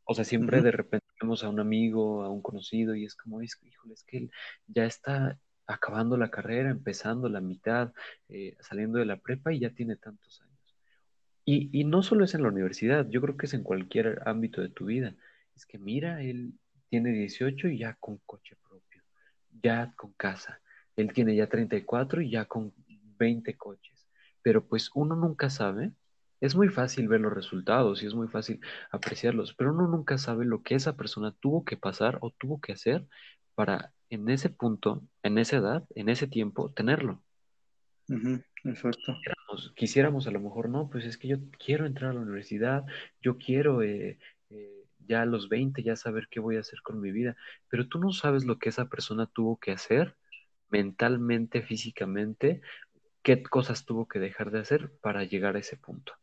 O 0.03 0.13
sea, 0.13 0.25
siempre 0.25 0.61
de 0.61 0.69
repente 0.69 1.07
vemos 1.19 1.43
a 1.43 1.49
un 1.49 1.59
amigo, 1.59 2.23
a 2.23 2.29
un 2.29 2.43
conocido, 2.43 2.93
y 2.95 3.05
es 3.05 3.15
como, 3.15 3.41
híjole, 3.41 3.93
es 3.95 4.03
que 4.03 4.17
él 4.17 4.31
ya 4.67 4.85
está 4.85 5.39
acabando 5.65 6.17
la 6.17 6.29
carrera, 6.29 6.69
empezando 6.69 7.29
la 7.29 7.41
mitad, 7.41 7.93
eh, 8.29 8.57
saliendo 8.59 8.99
de 8.99 9.05
la 9.05 9.17
prepa 9.17 9.53
y 9.53 9.59
ya 9.59 9.71
tiene 9.71 9.95
tantos 9.95 10.39
años. 10.41 10.75
Y, 11.45 11.79
y 11.79 11.83
no 11.83 12.03
solo 12.03 12.25
es 12.25 12.35
en 12.35 12.43
la 12.43 12.49
universidad, 12.49 13.09
yo 13.09 13.21
creo 13.21 13.37
que 13.37 13.47
es 13.47 13.55
en 13.55 13.63
cualquier 13.63 14.21
ámbito 14.27 14.61
de 14.61 14.69
tu 14.69 14.85
vida. 14.85 15.15
Es 15.55 15.65
que 15.65 15.79
mira, 15.79 16.21
él 16.21 16.53
tiene 16.91 17.13
18 17.13 17.69
y 17.69 17.79
ya 17.79 17.95
con 18.01 18.17
coche 18.25 18.57
propio, 18.67 19.01
ya 19.63 19.93
con 19.95 20.11
casa. 20.13 20.61
Él 20.97 21.13
tiene 21.13 21.33
ya 21.37 21.47
34 21.47 22.21
y 22.21 22.29
ya 22.29 22.45
con 22.45 22.73
20 23.17 23.55
coches. 23.55 24.09
Pero 24.41 24.67
pues 24.67 24.91
uno 24.93 25.15
nunca 25.15 25.49
sabe. 25.49 25.93
Es 26.41 26.53
muy 26.53 26.67
fácil 26.67 27.07
ver 27.07 27.21
los 27.21 27.33
resultados 27.33 28.03
y 28.03 28.07
es 28.07 28.13
muy 28.13 28.27
fácil 28.27 28.59
apreciarlos, 28.91 29.53
pero 29.53 29.71
uno 29.71 29.87
nunca 29.87 30.17
sabe 30.17 30.43
lo 30.43 30.63
que 30.63 30.75
esa 30.75 30.97
persona 30.97 31.33
tuvo 31.39 31.63
que 31.63 31.77
pasar 31.77 32.17
o 32.19 32.31
tuvo 32.31 32.59
que 32.59 32.73
hacer 32.73 33.07
para 33.55 33.93
en 34.09 34.27
ese 34.27 34.49
punto, 34.49 35.07
en 35.23 35.37
esa 35.37 35.57
edad, 35.57 35.85
en 35.95 36.09
ese 36.09 36.27
tiempo, 36.27 36.71
tenerlo. 36.71 37.23
exacto. 38.65 39.15
Quisiéramos, 39.75 40.27
a 40.27 40.31
lo 40.31 40.41
mejor, 40.41 40.67
no, 40.67 40.89
pues 40.89 41.05
es 41.05 41.17
que 41.17 41.29
yo 41.29 41.37
quiero 41.63 41.85
entrar 41.85 42.11
a 42.11 42.13
la 42.15 42.21
universidad, 42.21 42.83
yo 43.21 43.37
quiero 43.37 43.83
eh, 43.83 44.09
eh, 44.09 44.17
ya 45.07 45.21
a 45.21 45.25
los 45.25 45.49
20 45.49 45.83
ya 45.83 45.95
saber 45.95 46.27
qué 46.29 46.39
voy 46.39 46.57
a 46.57 46.61
hacer 46.61 46.81
con 46.81 47.01
mi 47.01 47.11
vida, 47.11 47.35
pero 47.69 47.87
tú 47.87 47.99
no 47.99 48.11
sabes 48.11 48.45
lo 48.45 48.59
que 48.59 48.69
esa 48.69 48.85
persona 48.85 49.27
tuvo 49.27 49.57
que 49.59 49.71
hacer 49.71 50.15
mentalmente, 50.69 51.61
físicamente, 51.61 52.61
qué 53.23 53.43
cosas 53.43 53.85
tuvo 53.85 54.07
que 54.07 54.19
dejar 54.19 54.51
de 54.51 54.59
hacer 54.59 54.91
para 55.01 55.23
llegar 55.23 55.55
a 55.55 55.59
ese 55.59 55.77
punto. 55.77 56.13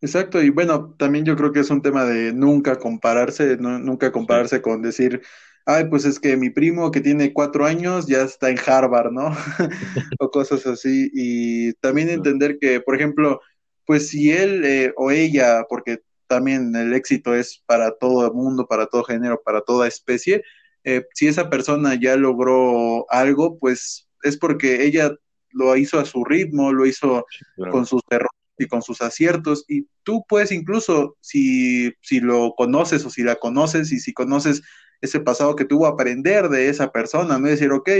Exacto, 0.00 0.42
y 0.42 0.50
bueno, 0.50 0.94
también 0.98 1.24
yo 1.24 1.36
creo 1.36 1.52
que 1.52 1.60
es 1.60 1.70
un 1.70 1.80
tema 1.80 2.04
de 2.04 2.32
nunca 2.32 2.76
compararse, 2.76 3.56
nunca 3.56 4.12
compararse 4.12 4.60
con 4.60 4.82
decir, 4.82 5.22
ay, 5.66 5.86
pues 5.88 6.04
es 6.04 6.20
que 6.20 6.36
mi 6.36 6.50
primo 6.50 6.90
que 6.90 7.00
tiene 7.00 7.32
cuatro 7.32 7.64
años 7.64 8.06
ya 8.06 8.22
está 8.22 8.50
en 8.50 8.58
Harvard, 8.64 9.12
¿no? 9.12 9.30
o 10.18 10.30
cosas 10.30 10.66
así. 10.66 11.10
Y 11.14 11.72
también 11.74 12.10
entender 12.10 12.58
que, 12.58 12.80
por 12.80 12.96
ejemplo, 12.96 13.40
pues 13.86 14.08
si 14.08 14.30
él 14.30 14.64
eh, 14.64 14.92
o 14.96 15.10
ella, 15.10 15.64
porque 15.68 16.02
también 16.26 16.74
el 16.76 16.94
éxito 16.94 17.34
es 17.34 17.62
para 17.66 17.92
todo 17.92 18.26
el 18.26 18.32
mundo, 18.32 18.66
para 18.66 18.86
todo 18.86 19.04
género, 19.04 19.40
para 19.44 19.60
toda 19.60 19.88
especie, 19.88 20.42
eh, 20.84 21.06
si 21.14 21.26
esa 21.26 21.48
persona 21.48 21.98
ya 21.98 22.16
logró 22.16 23.10
algo, 23.10 23.58
pues 23.58 24.08
es 24.22 24.36
porque 24.36 24.84
ella 24.84 25.14
lo 25.50 25.76
hizo 25.76 25.98
a 25.98 26.04
su 26.04 26.24
ritmo, 26.24 26.72
lo 26.72 26.84
hizo 26.84 27.24
con 27.70 27.86
sus 27.86 28.02
errores 28.10 28.30
y 28.58 28.66
con 28.66 28.82
sus 28.82 29.00
aciertos. 29.00 29.64
Y 29.68 29.86
tú 30.02 30.24
puedes 30.28 30.52
incluso, 30.52 31.16
si, 31.20 31.92
si 32.02 32.20
lo 32.20 32.54
conoces 32.56 33.04
o 33.06 33.10
si 33.10 33.22
la 33.22 33.36
conoces 33.36 33.92
y 33.92 33.98
si 33.98 34.12
conoces 34.12 34.62
ese 35.00 35.20
pasado 35.20 35.56
que 35.56 35.64
tuvo, 35.64 35.86
aprender 35.86 36.48
de 36.48 36.68
esa 36.68 36.92
persona, 36.92 37.38
no 37.38 37.48
decir, 37.48 37.70
ok, 37.72 37.90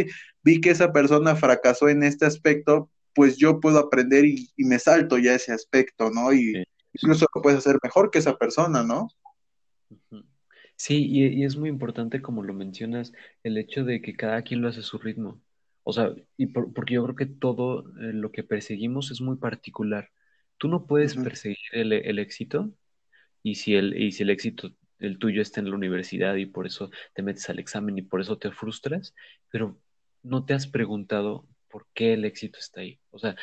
vi 0.43 0.61
que 0.61 0.71
esa 0.71 0.93
persona 0.93 1.37
fracasó 1.37 1.89
en 1.89 2.03
este 2.03 2.27
aspecto, 2.27 2.91
pues 3.15 3.37
yo 3.37 3.61
puedo 3.61 3.79
aprender 3.79 4.25
y, 4.25 4.51
me 4.57 4.79
salto 4.79 5.19
ya 5.19 5.35
ese 5.35 5.53
aspecto, 5.53 6.11
¿no? 6.11 6.33
Y 6.33 6.65
incluso 6.95 7.27
lo 7.35 7.43
puedes 7.43 7.59
hacer 7.59 7.79
mejor 7.83 8.11
que 8.11 8.19
esa 8.19 8.37
persona, 8.37 8.83
¿no? 8.83 9.09
Sí, 10.77 11.07
y, 11.09 11.45
es 11.45 11.57
muy 11.57 11.69
importante, 11.69 12.23
como 12.23 12.43
lo 12.43 12.55
mencionas, 12.55 13.13
el 13.43 13.59
hecho 13.59 13.85
de 13.85 14.03
que 14.03 14.17
cada 14.17 14.43
quien 14.43 14.61
lo 14.61 14.69
hace 14.69 14.81
a 14.81 14.83
su 14.83 14.99
ritmo. 14.99 15.41
O 15.85 15.93
sea, 15.93 16.15
y 16.37 16.47
porque 16.47 16.95
yo 16.95 17.05
creo 17.05 17.17
que 17.17 17.27
todo 17.27 17.81
eh, 18.01 18.13
lo 18.13 18.33
que 18.33 18.43
perseguimos 18.43 19.11
es 19.11 19.21
muy 19.21 19.37
particular. 19.37 20.11
Tú 20.59 20.69
no 20.69 20.87
puedes 20.87 21.15
perseguir 21.17 21.59
el, 21.73 21.93
el, 21.93 22.19
éxito 22.19 22.73
y 23.43 23.57
si 23.57 23.75
el, 23.75 24.01
y 24.01 24.13
si 24.13 24.23
el 24.23 24.31
éxito 24.31 24.71
el 24.99 25.19
tuyo 25.19 25.43
está 25.43 25.61
en 25.61 25.71
la 25.71 25.77
universidad 25.77 26.37
y 26.37 26.47
por 26.47 26.67
eso 26.67 26.91
te 27.15 27.23
metes 27.23 27.49
al 27.51 27.59
examen 27.59 27.99
y 27.99 28.03
por 28.03 28.21
eso 28.21 28.39
te 28.39 28.51
frustras, 28.51 29.15
pero 29.51 29.79
no 30.23 30.45
te 30.45 30.55
has 30.55 30.67
preguntado 30.67 31.47
por 31.69 31.87
qué 31.93 32.15
el 32.15 32.25
éxito 32.25 32.59
está 32.59 32.81
ahí. 32.81 33.01
O 33.11 33.19
sea, 33.19 33.37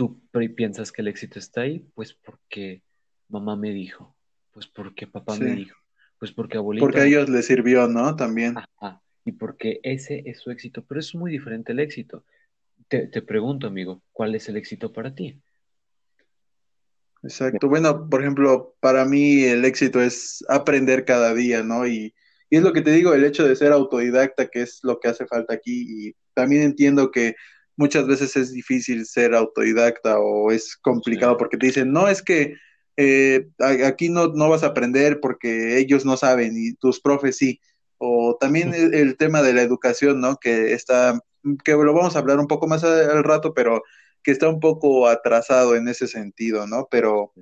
tú 0.00 0.18
piensas 0.56 0.92
que 0.92 1.02
el 1.02 1.08
éxito 1.08 1.38
está 1.38 1.60
ahí, 1.60 1.84
pues 1.94 2.14
porque 2.14 2.82
mamá 3.28 3.54
me 3.54 3.70
dijo, 3.70 4.16
pues 4.50 4.66
porque 4.66 5.06
papá 5.06 5.36
me 5.36 5.54
dijo, 5.54 5.76
pues 6.18 6.32
porque 6.32 6.56
abuelita. 6.56 6.86
Porque 6.86 7.00
a 7.00 7.04
ellos 7.04 7.28
les 7.28 7.44
sirvió, 7.44 7.86
¿no? 7.86 8.16
También. 8.16 8.56
Ajá. 8.56 9.02
Y 9.26 9.32
porque 9.32 9.78
ese 9.82 10.22
es 10.24 10.40
su 10.40 10.50
éxito, 10.50 10.86
pero 10.88 11.00
es 11.00 11.14
muy 11.14 11.30
diferente 11.30 11.72
el 11.72 11.80
éxito. 11.80 12.24
Te, 12.88 13.08
te 13.08 13.20
pregunto, 13.20 13.66
amigo, 13.66 14.02
¿cuál 14.10 14.34
es 14.34 14.48
el 14.48 14.56
éxito 14.56 14.90
para 14.90 15.14
ti? 15.14 15.38
Exacto. 17.22 17.68
Bueno, 17.68 18.08
por 18.08 18.22
ejemplo, 18.22 18.76
para 18.80 19.04
mí 19.04 19.44
el 19.44 19.66
éxito 19.66 20.00
es 20.00 20.42
aprender 20.48 21.04
cada 21.04 21.34
día, 21.34 21.62
¿no? 21.62 21.86
Y, 21.86 22.14
y, 22.48 22.56
es 22.56 22.62
lo 22.62 22.72
que 22.72 22.80
te 22.80 22.92
digo, 22.92 23.12
el 23.12 23.24
hecho 23.24 23.46
de 23.46 23.54
ser 23.54 23.72
autodidacta, 23.72 24.46
que 24.46 24.62
es 24.62 24.80
lo 24.82 24.98
que 24.98 25.08
hace 25.08 25.26
falta 25.26 25.52
aquí. 25.52 26.08
Y 26.08 26.16
también 26.32 26.62
entiendo 26.62 27.10
que 27.10 27.34
muchas 27.80 28.06
veces 28.06 28.36
es 28.36 28.52
difícil 28.52 29.06
ser 29.06 29.34
autodidacta 29.34 30.18
o 30.18 30.52
es 30.52 30.76
complicado 30.76 31.38
porque 31.38 31.56
te 31.56 31.66
dicen, 31.66 31.92
no, 31.92 32.08
es 32.08 32.22
que 32.22 32.56
eh, 32.98 33.48
aquí 33.58 34.10
no, 34.10 34.28
no 34.28 34.50
vas 34.50 34.62
a 34.62 34.68
aprender 34.68 35.18
porque 35.20 35.78
ellos 35.78 36.04
no 36.04 36.18
saben 36.18 36.52
y 36.56 36.74
tus 36.74 37.00
profes 37.00 37.38
sí. 37.38 37.58
O 37.96 38.36
también 38.38 38.74
el, 38.74 38.92
el 38.92 39.16
tema 39.16 39.40
de 39.40 39.54
la 39.54 39.62
educación, 39.62 40.20
¿no? 40.20 40.36
Que 40.36 40.74
está, 40.74 41.18
que 41.64 41.72
lo 41.72 41.94
vamos 41.94 42.16
a 42.16 42.18
hablar 42.18 42.38
un 42.38 42.48
poco 42.48 42.66
más 42.66 42.84
al 42.84 43.24
rato, 43.24 43.54
pero 43.54 43.82
que 44.22 44.30
está 44.30 44.46
un 44.50 44.60
poco 44.60 45.08
atrasado 45.08 45.74
en 45.74 45.88
ese 45.88 46.06
sentido, 46.06 46.66
¿no? 46.66 46.86
Pero 46.90 47.32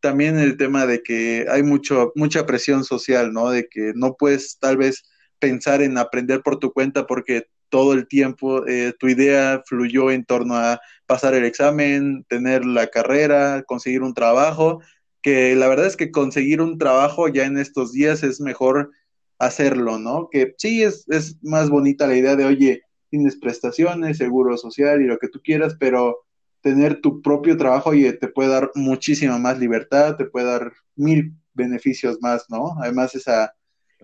también 0.00 0.38
el 0.38 0.58
tema 0.58 0.84
de 0.84 1.02
que 1.02 1.46
hay 1.48 1.62
mucho, 1.62 2.12
mucha 2.16 2.44
presión 2.44 2.84
social, 2.84 3.32
¿no? 3.32 3.48
De 3.48 3.66
que 3.66 3.92
no 3.94 4.14
puedes 4.18 4.58
tal 4.58 4.76
vez 4.76 5.04
pensar 5.38 5.80
en 5.80 5.96
aprender 5.96 6.42
por 6.42 6.58
tu 6.58 6.70
cuenta 6.70 7.06
porque 7.06 7.46
todo 7.74 7.92
el 7.92 8.06
tiempo 8.06 8.64
eh, 8.68 8.92
tu 9.00 9.08
idea 9.08 9.60
fluyó 9.66 10.12
en 10.12 10.24
torno 10.24 10.54
a 10.54 10.80
pasar 11.06 11.34
el 11.34 11.44
examen, 11.44 12.24
tener 12.28 12.64
la 12.64 12.86
carrera, 12.86 13.64
conseguir 13.66 14.02
un 14.02 14.14
trabajo, 14.14 14.80
que 15.22 15.56
la 15.56 15.66
verdad 15.66 15.86
es 15.86 15.96
que 15.96 16.12
conseguir 16.12 16.60
un 16.60 16.78
trabajo 16.78 17.26
ya 17.26 17.46
en 17.46 17.58
estos 17.58 17.90
días 17.90 18.22
es 18.22 18.40
mejor 18.40 18.92
hacerlo, 19.40 19.98
¿no? 19.98 20.28
Que 20.30 20.54
sí 20.56 20.84
es, 20.84 21.04
es 21.08 21.36
más 21.42 21.68
bonita 21.68 22.06
la 22.06 22.16
idea 22.16 22.36
de, 22.36 22.44
oye, 22.44 22.82
tienes 23.10 23.34
prestaciones, 23.34 24.18
seguro 24.18 24.56
social 24.56 25.02
y 25.02 25.06
lo 25.06 25.18
que 25.18 25.28
tú 25.28 25.40
quieras, 25.42 25.74
pero 25.76 26.24
tener 26.60 27.00
tu 27.00 27.22
propio 27.22 27.56
trabajo 27.56 27.92
y 27.92 28.16
te 28.16 28.28
puede 28.28 28.50
dar 28.50 28.70
muchísima 28.76 29.36
más 29.38 29.58
libertad, 29.58 30.14
te 30.14 30.26
puede 30.26 30.46
dar 30.46 30.72
mil 30.94 31.32
beneficios 31.54 32.18
más, 32.20 32.44
¿no? 32.48 32.76
Además 32.80 33.16
esa, 33.16 33.52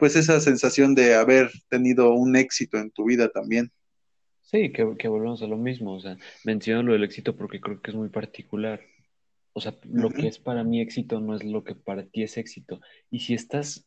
pues 0.00 0.16
esa 0.16 0.40
sensación 0.40 0.96
de 0.96 1.14
haber 1.14 1.52
tenido 1.68 2.12
un 2.14 2.34
éxito 2.34 2.78
en 2.78 2.90
tu 2.90 3.04
vida 3.04 3.28
también. 3.28 3.70
Sí, 4.42 4.72
que, 4.72 4.96
que 4.98 5.06
volvemos 5.06 5.42
a 5.42 5.46
lo 5.46 5.56
mismo, 5.56 5.94
o 5.94 6.00
sea, 6.00 6.16
menciono 6.44 6.82
lo 6.82 6.92
del 6.94 7.04
éxito 7.04 7.36
porque 7.36 7.60
creo 7.60 7.80
que 7.80 7.92
es 7.92 7.96
muy 7.96 8.08
particular. 8.08 8.80
O 9.52 9.60
sea, 9.60 9.76
lo 9.84 10.10
que 10.10 10.26
es 10.26 10.40
para 10.40 10.64
mí 10.64 10.80
éxito 10.80 11.20
no 11.20 11.36
es 11.36 11.44
lo 11.44 11.62
que 11.62 11.76
para 11.76 12.04
ti 12.04 12.24
es 12.24 12.36
éxito. 12.36 12.80
Y 13.10 13.20
si 13.20 13.34
estás 13.34 13.86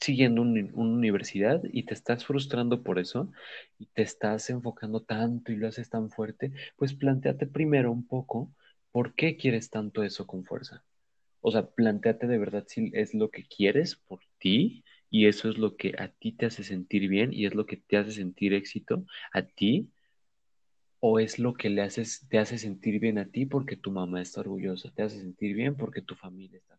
siguiendo 0.00 0.42
una 0.42 0.70
universidad 0.74 1.62
y 1.72 1.84
te 1.84 1.94
estás 1.94 2.24
frustrando 2.24 2.82
por 2.82 2.98
eso 2.98 3.32
y 3.78 3.86
te 3.86 4.02
estás 4.02 4.50
enfocando 4.50 5.02
tanto 5.02 5.52
y 5.52 5.56
lo 5.56 5.68
haces 5.68 5.90
tan 5.90 6.10
fuerte, 6.10 6.52
pues 6.76 6.94
planteate 6.94 7.46
primero 7.46 7.90
un 7.90 8.06
poco 8.06 8.52
por 8.92 9.14
qué 9.14 9.36
quieres 9.36 9.70
tanto 9.70 10.02
eso 10.04 10.26
con 10.26 10.44
fuerza. 10.44 10.84
O 11.40 11.50
sea, 11.50 11.66
planteate 11.66 12.26
de 12.26 12.38
verdad 12.38 12.64
si 12.66 12.90
es 12.94 13.14
lo 13.14 13.30
que 13.30 13.44
quieres 13.44 13.96
por 13.96 14.20
ti 14.38 14.84
y 15.10 15.26
eso 15.26 15.48
es 15.48 15.58
lo 15.58 15.76
que 15.76 15.94
a 15.98 16.08
ti 16.08 16.32
te 16.32 16.46
hace 16.46 16.64
sentir 16.64 17.08
bien 17.08 17.32
y 17.32 17.46
es 17.46 17.54
lo 17.54 17.66
que 17.66 17.76
te 17.76 17.96
hace 17.96 18.12
sentir 18.12 18.54
éxito 18.54 19.04
a 19.32 19.42
ti 19.42 19.88
o 21.00 21.18
es 21.18 21.38
lo 21.38 21.54
que 21.54 21.70
le 21.70 21.88
te 22.28 22.38
hace 22.38 22.58
sentir 22.58 23.00
bien 23.00 23.18
a 23.18 23.26
ti 23.26 23.46
porque 23.46 23.76
tu 23.76 23.90
mamá 23.90 24.22
está 24.22 24.40
orgullosa, 24.40 24.90
te 24.90 25.02
hace 25.02 25.20
sentir 25.20 25.54
bien 25.54 25.76
porque 25.76 26.02
tu 26.02 26.14
familia 26.14 26.58
está 26.58 26.76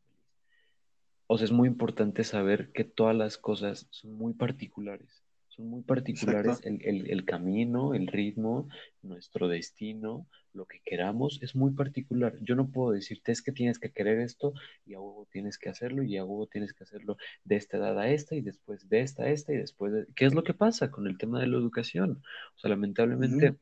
o 1.27 1.37
sea, 1.37 1.45
es 1.45 1.51
muy 1.51 1.67
importante 1.67 2.23
saber 2.23 2.71
que 2.71 2.85
todas 2.85 3.15
las 3.15 3.37
cosas 3.37 3.87
son 3.91 4.13
muy 4.13 4.33
particulares. 4.33 5.26
Son 5.57 5.69
muy 5.69 5.81
particulares 5.81 6.61
el, 6.63 7.25
camino, 7.25 7.95
el 7.95 8.05
ritmo, 8.05 8.69
nuestro 9.01 9.47
destino, 9.47 10.27
lo 10.53 10.65
que 10.65 10.81
queramos, 10.85 11.39
es 11.41 11.55
muy 11.55 11.71
particular. 11.71 12.37
Yo 12.41 12.53
no 12.53 12.69
puedo 12.69 12.91
decirte 12.91 13.31
es 13.31 13.41
que 13.41 13.51
tienes 13.51 13.79
que 13.79 13.91
querer 13.91 14.19
esto 14.19 14.53
y 14.85 14.93
a 14.93 14.99
huevo 14.99 15.27
tienes 15.31 15.57
que 15.57 15.69
hacerlo 15.69 16.03
y 16.03 16.15
a 16.15 16.23
huevo 16.23 16.45
tienes 16.45 16.73
que 16.73 16.83
hacerlo 16.83 17.17
de 17.43 17.55
esta 17.55 17.77
edad 17.77 17.99
a 17.99 18.07
esta 18.07 18.35
y 18.35 18.41
después 18.41 18.87
de 18.87 19.01
esta 19.01 19.23
a 19.23 19.29
esta 19.31 19.51
y 19.51 19.57
después 19.57 19.91
de... 19.93 20.05
¿Qué 20.15 20.25
es 20.25 20.35
lo 20.35 20.43
que 20.43 20.53
pasa 20.53 20.91
con 20.91 21.07
el 21.07 21.17
tema 21.17 21.39
de 21.39 21.47
la 21.47 21.57
educación? 21.57 22.21
O 22.55 22.59
sea, 22.59 22.69
lamentablemente... 22.69 23.55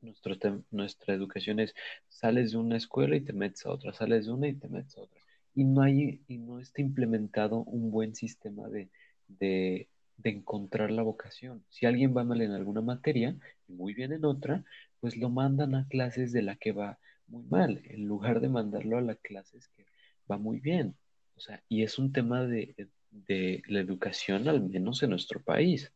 nuestra 0.00 1.14
educación 1.14 1.60
es 1.60 1.74
sales 2.08 2.52
de 2.52 2.56
una 2.56 2.78
escuela 2.78 3.16
y 3.16 3.20
te 3.20 3.34
metes 3.34 3.66
a 3.66 3.70
otra, 3.70 3.92
sales 3.92 4.24
de 4.24 4.32
una 4.32 4.48
y 4.48 4.54
te 4.54 4.68
metes 4.68 4.96
a 4.96 5.02
otra 5.02 5.20
y 5.54 5.64
no 5.64 5.82
hay 5.82 6.22
y 6.28 6.38
no 6.38 6.60
está 6.60 6.80
implementado 6.80 7.64
un 7.64 7.90
buen 7.90 8.14
sistema 8.14 8.68
de, 8.68 8.90
de, 9.26 9.88
encontrar 10.24 10.90
la 10.90 11.02
vocación. 11.02 11.64
Si 11.68 11.86
alguien 11.86 12.16
va 12.16 12.24
mal 12.24 12.40
en 12.40 12.52
alguna 12.52 12.80
materia 12.80 13.36
y 13.66 13.72
muy 13.72 13.94
bien 13.94 14.12
en 14.12 14.24
otra, 14.24 14.64
pues 15.00 15.16
lo 15.16 15.30
mandan 15.30 15.74
a 15.74 15.86
clases 15.88 16.32
de 16.32 16.42
la 16.42 16.56
que 16.56 16.72
va 16.72 16.98
muy 17.26 17.44
mal, 17.44 17.82
en 17.84 18.06
lugar 18.06 18.40
de 18.40 18.48
mandarlo 18.48 18.98
a 18.98 19.02
las 19.02 19.18
clases 19.18 19.68
que 19.68 19.86
va 20.30 20.38
muy 20.38 20.60
bien. 20.60 20.96
O 21.36 21.40
sea, 21.40 21.62
y 21.68 21.82
es 21.82 21.98
un 21.98 22.12
tema 22.12 22.44
de, 22.44 22.74
de 23.10 23.62
la 23.66 23.80
educación, 23.80 24.48
al 24.48 24.60
menos 24.62 25.02
en 25.02 25.10
nuestro 25.10 25.40
país. 25.40 25.92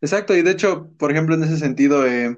Exacto, 0.00 0.36
y 0.36 0.42
de 0.42 0.52
hecho, 0.52 0.92
por 0.98 1.10
ejemplo, 1.10 1.34
en 1.34 1.44
ese 1.44 1.56
sentido, 1.56 2.06
eh, 2.06 2.36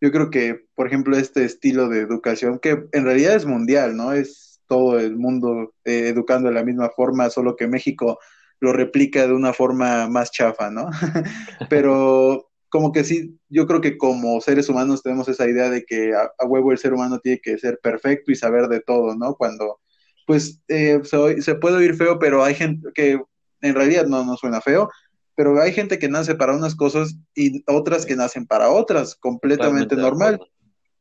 yo 0.00 0.12
creo 0.12 0.30
que, 0.30 0.66
por 0.74 0.86
ejemplo, 0.86 1.16
este 1.16 1.44
estilo 1.44 1.88
de 1.88 2.00
educación, 2.00 2.58
que 2.58 2.86
en 2.92 3.04
realidad 3.04 3.34
es 3.34 3.46
mundial, 3.46 3.96
¿no? 3.96 4.12
Es 4.12 4.60
todo 4.66 4.98
el 4.98 5.16
mundo 5.16 5.74
eh, 5.84 6.08
educando 6.08 6.48
de 6.48 6.54
la 6.54 6.64
misma 6.64 6.90
forma, 6.90 7.30
solo 7.30 7.56
que 7.56 7.66
México 7.66 8.18
lo 8.60 8.72
replica 8.72 9.26
de 9.26 9.32
una 9.32 9.52
forma 9.52 10.08
más 10.08 10.30
chafa, 10.30 10.70
¿no? 10.70 10.90
Pero 11.70 12.48
como 12.68 12.92
que 12.92 13.04
sí, 13.04 13.38
yo 13.48 13.66
creo 13.66 13.80
que 13.80 13.96
como 13.96 14.40
seres 14.40 14.68
humanos 14.68 15.02
tenemos 15.02 15.28
esa 15.28 15.48
idea 15.48 15.70
de 15.70 15.84
que 15.84 16.14
a, 16.14 16.30
huevo 16.46 16.72
el 16.72 16.78
ser 16.78 16.92
humano 16.92 17.18
tiene 17.18 17.40
que 17.40 17.58
ser 17.58 17.78
perfecto 17.82 18.30
y 18.30 18.36
saber 18.36 18.68
de 18.68 18.80
todo, 18.80 19.14
¿no? 19.14 19.34
Cuando, 19.34 19.80
pues, 20.26 20.60
eh, 20.68 21.00
se, 21.04 21.54
puede 21.54 21.76
oír 21.76 21.94
feo, 21.94 22.18
pero 22.18 22.44
hay 22.44 22.54
gente 22.54 22.88
que 22.94 23.20
en 23.60 23.74
realidad 23.74 24.06
no, 24.06 24.24
no 24.24 24.36
suena 24.36 24.60
feo, 24.60 24.90
pero 25.34 25.60
hay 25.60 25.72
gente 25.72 25.98
que 25.98 26.08
nace 26.08 26.34
para 26.34 26.54
unas 26.54 26.74
cosas 26.74 27.16
y 27.34 27.62
otras 27.66 28.04
que 28.04 28.16
nacen 28.16 28.46
para 28.46 28.70
otras, 28.70 29.14
completamente 29.14 29.96
normal. 29.96 30.40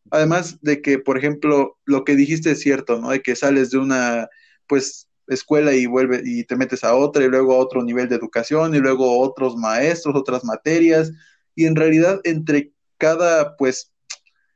Además 0.10 0.60
de 0.62 0.82
que, 0.82 1.00
por 1.00 1.18
ejemplo, 1.18 1.78
lo 1.86 2.06
que 2.06 2.16
dijiste 2.16 2.52
es 2.52 2.62
cierto, 2.62 3.00
¿no? 3.02 3.10
De 3.10 3.22
que 3.22 3.36
sales 3.36 3.72
de 3.72 3.80
una, 3.80 4.30
pues, 4.68 5.07
escuela 5.28 5.74
y 5.74 5.86
vuelve 5.86 6.22
y 6.24 6.44
te 6.44 6.56
metes 6.56 6.84
a 6.84 6.96
otra 6.96 7.24
y 7.24 7.28
luego 7.28 7.54
a 7.54 7.58
otro 7.58 7.84
nivel 7.84 8.10
de 8.10 8.16
educación 8.16 8.76
y 8.76 8.80
luego 8.80 9.20
otros 9.20 9.56
maestros, 9.56 10.16
otras 10.16 10.44
materias 10.44 11.12
y 11.56 11.66
en 11.66 11.76
realidad 11.76 12.22
entre 12.24 12.72
cada 12.98 13.56
pues 13.58 13.92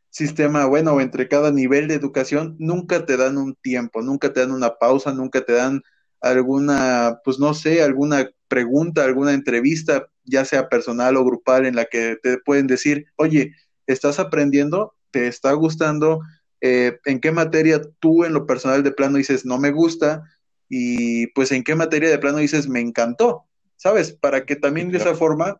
sistema, 0.09 0.65
bueno, 0.65 0.99
entre 1.01 1.27
cada 1.27 1.51
nivel 1.51 1.87
de 1.87 1.95
educación 1.95 2.55
nunca 2.59 3.05
te 3.05 3.17
dan 3.17 3.37
un 3.37 3.55
tiempo, 3.55 4.01
nunca 4.01 4.33
te 4.33 4.41
dan 4.41 4.51
una 4.51 4.75
pausa, 4.75 5.13
nunca 5.13 5.41
te 5.41 5.53
dan 5.53 5.81
alguna, 6.19 7.19
pues 7.23 7.39
no 7.39 7.53
sé, 7.53 7.81
alguna 7.81 8.29
pregunta, 8.47 9.03
alguna 9.03 9.33
entrevista, 9.33 10.07
ya 10.23 10.45
sea 10.45 10.69
personal 10.69 11.17
o 11.17 11.25
grupal, 11.25 11.65
en 11.65 11.75
la 11.75 11.85
que 11.85 12.17
te 12.21 12.37
pueden 12.37 12.67
decir, 12.67 13.05
oye, 13.15 13.53
¿estás 13.87 14.19
aprendiendo? 14.19 14.93
¿Te 15.09 15.27
está 15.27 15.53
gustando? 15.53 16.21
Eh, 16.59 16.99
¿En 17.05 17.19
qué 17.19 17.31
materia 17.31 17.81
tú 17.99 18.23
en 18.23 18.33
lo 18.33 18.45
personal 18.45 18.83
de 18.83 18.91
plano 18.91 19.17
dices 19.17 19.45
no 19.45 19.57
me 19.57 19.71
gusta? 19.71 20.23
Y 20.73 21.27
pues 21.27 21.51
en 21.51 21.65
qué 21.65 21.75
materia 21.75 22.09
de 22.09 22.17
plano 22.17 22.37
dices 22.37 22.69
me 22.69 22.79
encantó, 22.79 23.43
¿sabes? 23.75 24.13
Para 24.13 24.45
que 24.45 24.55
también 24.55 24.89
de 24.89 24.99
esa 24.99 25.15
forma 25.15 25.59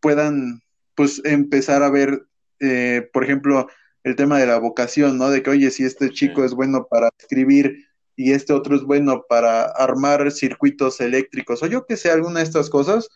puedan 0.00 0.62
pues 0.96 1.22
empezar 1.24 1.84
a 1.84 1.90
ver, 1.90 2.26
eh, 2.58 3.08
por 3.12 3.22
ejemplo, 3.22 3.68
el 4.02 4.16
tema 4.16 4.40
de 4.40 4.46
la 4.46 4.58
vocación, 4.58 5.16
¿no? 5.16 5.30
De 5.30 5.44
que, 5.44 5.50
oye, 5.50 5.70
si 5.70 5.84
este 5.84 6.10
chico 6.10 6.44
es 6.44 6.54
bueno 6.54 6.88
para 6.90 7.08
escribir 7.20 7.86
y 8.16 8.32
este 8.32 8.52
otro 8.52 8.74
es 8.74 8.82
bueno 8.82 9.26
para 9.28 9.62
armar 9.62 10.32
circuitos 10.32 11.00
eléctricos, 11.00 11.62
o 11.62 11.66
yo 11.66 11.86
que 11.86 11.96
sé, 11.96 12.10
alguna 12.10 12.40
de 12.40 12.46
estas 12.46 12.68
cosas, 12.68 13.08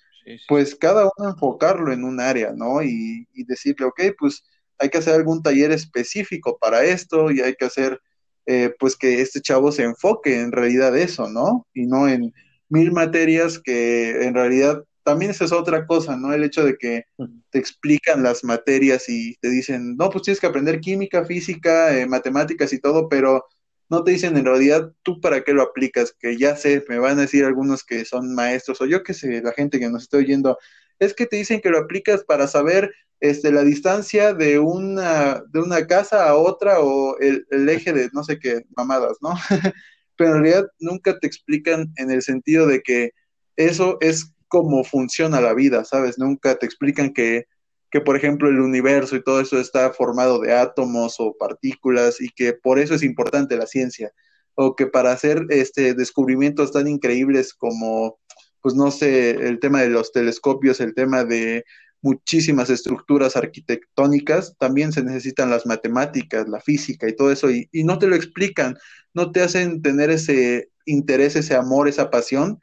pues 0.47 0.77
cada 0.77 1.11
uno 1.17 1.31
enfocarlo 1.31 1.93
en 1.93 2.05
un 2.05 2.21
área, 2.21 2.53
¿no? 2.53 2.85
Y, 2.85 3.27
y, 3.33 3.43
decirle, 3.43 3.87
ok, 3.87 4.01
pues 4.17 4.45
hay 4.79 4.91
que 4.91 4.99
hacer 4.99 5.15
algún 5.15 5.43
taller 5.43 5.73
específico 5.73 6.57
para 6.61 6.85
esto 6.85 7.33
y 7.33 7.41
hay 7.41 7.57
que 7.57 7.65
hacer, 7.65 8.01
eh, 8.47 8.75
pues 8.79 8.97
que 8.97 9.21
este 9.21 9.41
chavo 9.41 9.73
se 9.73 9.85
enfoque 9.85 10.41
en 10.41 10.53
realidad 10.53 10.97
eso, 10.97 11.29
¿no? 11.29 11.67
Y 11.75 11.87
no 11.87 12.09
en 12.09 12.33
mil 12.69 12.93
materias 12.93 13.59
que 13.59 14.25
en 14.25 14.35
realidad 14.35 14.83
también 15.05 15.31
esa 15.31 15.45
es 15.45 15.53
otra 15.53 15.87
cosa, 15.87 16.17
¿no? 16.17 16.33
El 16.33 16.45
hecho 16.45 16.65
de 16.65 16.77
que 16.77 17.05
te 17.51 17.59
explican 17.59 18.23
las 18.23 18.45
materias 18.45 19.09
y 19.09 19.37
te 19.41 19.49
dicen, 19.51 19.97
no, 19.97 20.11
pues 20.11 20.25
tienes 20.25 20.41
que 20.41 20.47
aprender 20.47 20.81
química, 20.81 21.25
física, 21.25 21.97
eh, 21.97 22.07
matemáticas 22.07 22.73
y 22.73 22.81
todo, 22.81 23.09
pero 23.09 23.45
no 23.89 24.05
te 24.05 24.13
dicen 24.13 24.37
en 24.37 24.47
realidad 24.47 24.93
tú 25.03 25.21
para 25.21 25.43
qué 25.45 25.53
lo 25.53 25.63
aplicas, 25.63 26.15
que 26.19 26.39
ya 26.39 26.57
sé, 26.57 26.85
me 26.89 26.99
van 26.99 27.19
a 27.19 27.23
decir 27.23 27.45
algunos 27.45 27.85
que 27.85 28.05
son 28.05 28.35
maestros 28.35 28.81
o 28.81 28.87
yo 28.87 29.03
qué 29.03 29.13
sé, 29.13 29.43
la 29.43 29.53
gente 29.53 29.79
que 29.79 29.91
nos 29.91 30.05
está 30.05 30.17
oyendo, 30.19 30.59
es 30.99 31.15
que 31.15 31.27
te 31.27 31.37
dicen 31.37 31.61
que 31.61 31.71
lo 31.71 31.79
aplicas 31.79 32.25
para 32.25 32.47
saber 32.47 32.93
este, 33.21 33.53
la 33.53 33.63
distancia 33.63 34.35
de 34.35 34.59
una, 34.59 35.43
de 35.53 35.61
una 35.61 35.87
casa 35.87 36.29
a 36.29 36.37
otra 36.37 36.81
o 36.81 37.19
el, 37.21 37.47
el 37.51 37.69
eje 37.69 37.93
de 37.93 38.11
no 38.13 38.25
sé 38.25 38.39
qué 38.39 38.65
mamadas, 38.77 39.19
¿no? 39.21 39.35
pero 40.17 40.37
en 40.37 40.43
realidad 40.43 40.69
nunca 40.79 41.19
te 41.19 41.27
explican 41.27 41.93
en 41.97 42.11
el 42.11 42.23
sentido 42.23 42.67
de 42.67 42.81
que 42.81 43.13
eso 43.57 43.99
es 44.01 44.33
cómo 44.49 44.85
funciona 44.85 45.41
la 45.41 45.55
vida, 45.55 45.85
¿sabes? 45.85 46.19
Nunca 46.19 46.57
te 46.57 46.67
explican 46.67 47.13
que, 47.13 47.47
que, 47.91 48.01
por 48.01 48.17
ejemplo, 48.17 48.49
el 48.49 48.61
universo 48.61 49.17
y 49.17 49.23
todo 49.23 49.41
eso 49.41 49.59
está 49.59 49.93
formado 49.93 50.41
de 50.41 50.53
átomos 50.53 51.17
o 51.19 51.35
partículas 51.39 52.21
y 52.21 52.29
que 52.29 52.53
por 52.53 52.79
eso 52.79 52.95
es 52.95 53.03
importante 53.03 53.57
la 53.57 53.67
ciencia. 53.67 54.13
O 54.55 54.77
que 54.77 54.87
para 54.87 55.13
hacer 55.13 55.47
este, 55.49 55.95
descubrimientos 55.95 56.73
tan 56.73 56.87
increíbles 56.87 57.55
como, 57.55 58.19
pues 58.63 58.75
no 58.75 58.91
sé, 58.91 59.31
el 59.31 59.59
tema 59.61 59.83
de 59.83 59.91
los 59.91 60.13
telescopios, 60.13 60.81
el 60.81 60.95
tema 60.95 61.25
de 61.25 61.65
muchísimas 62.01 62.71
estructuras 62.71 63.37
arquitectónicas, 63.37 64.57
también 64.59 64.93
se 64.93 65.05
necesitan 65.05 65.51
las 65.51 65.67
matemáticas, 65.67 66.49
la 66.49 66.61
física 66.61 67.09
y 67.09 67.15
todo 67.15 67.31
eso, 67.31 67.51
y, 67.51 67.69
y 67.73 67.85
no 67.85 67.99
te 67.99 68.09
lo 68.09 68.17
explican, 68.17 68.77
no 69.15 69.31
te 69.31 69.43
hacen 69.43 69.83
tener 69.83 70.11
ese 70.11 70.71
interés, 70.87 71.37
ese 71.37 71.55
amor, 71.55 71.89
esa 71.89 72.11
pasión 72.11 72.61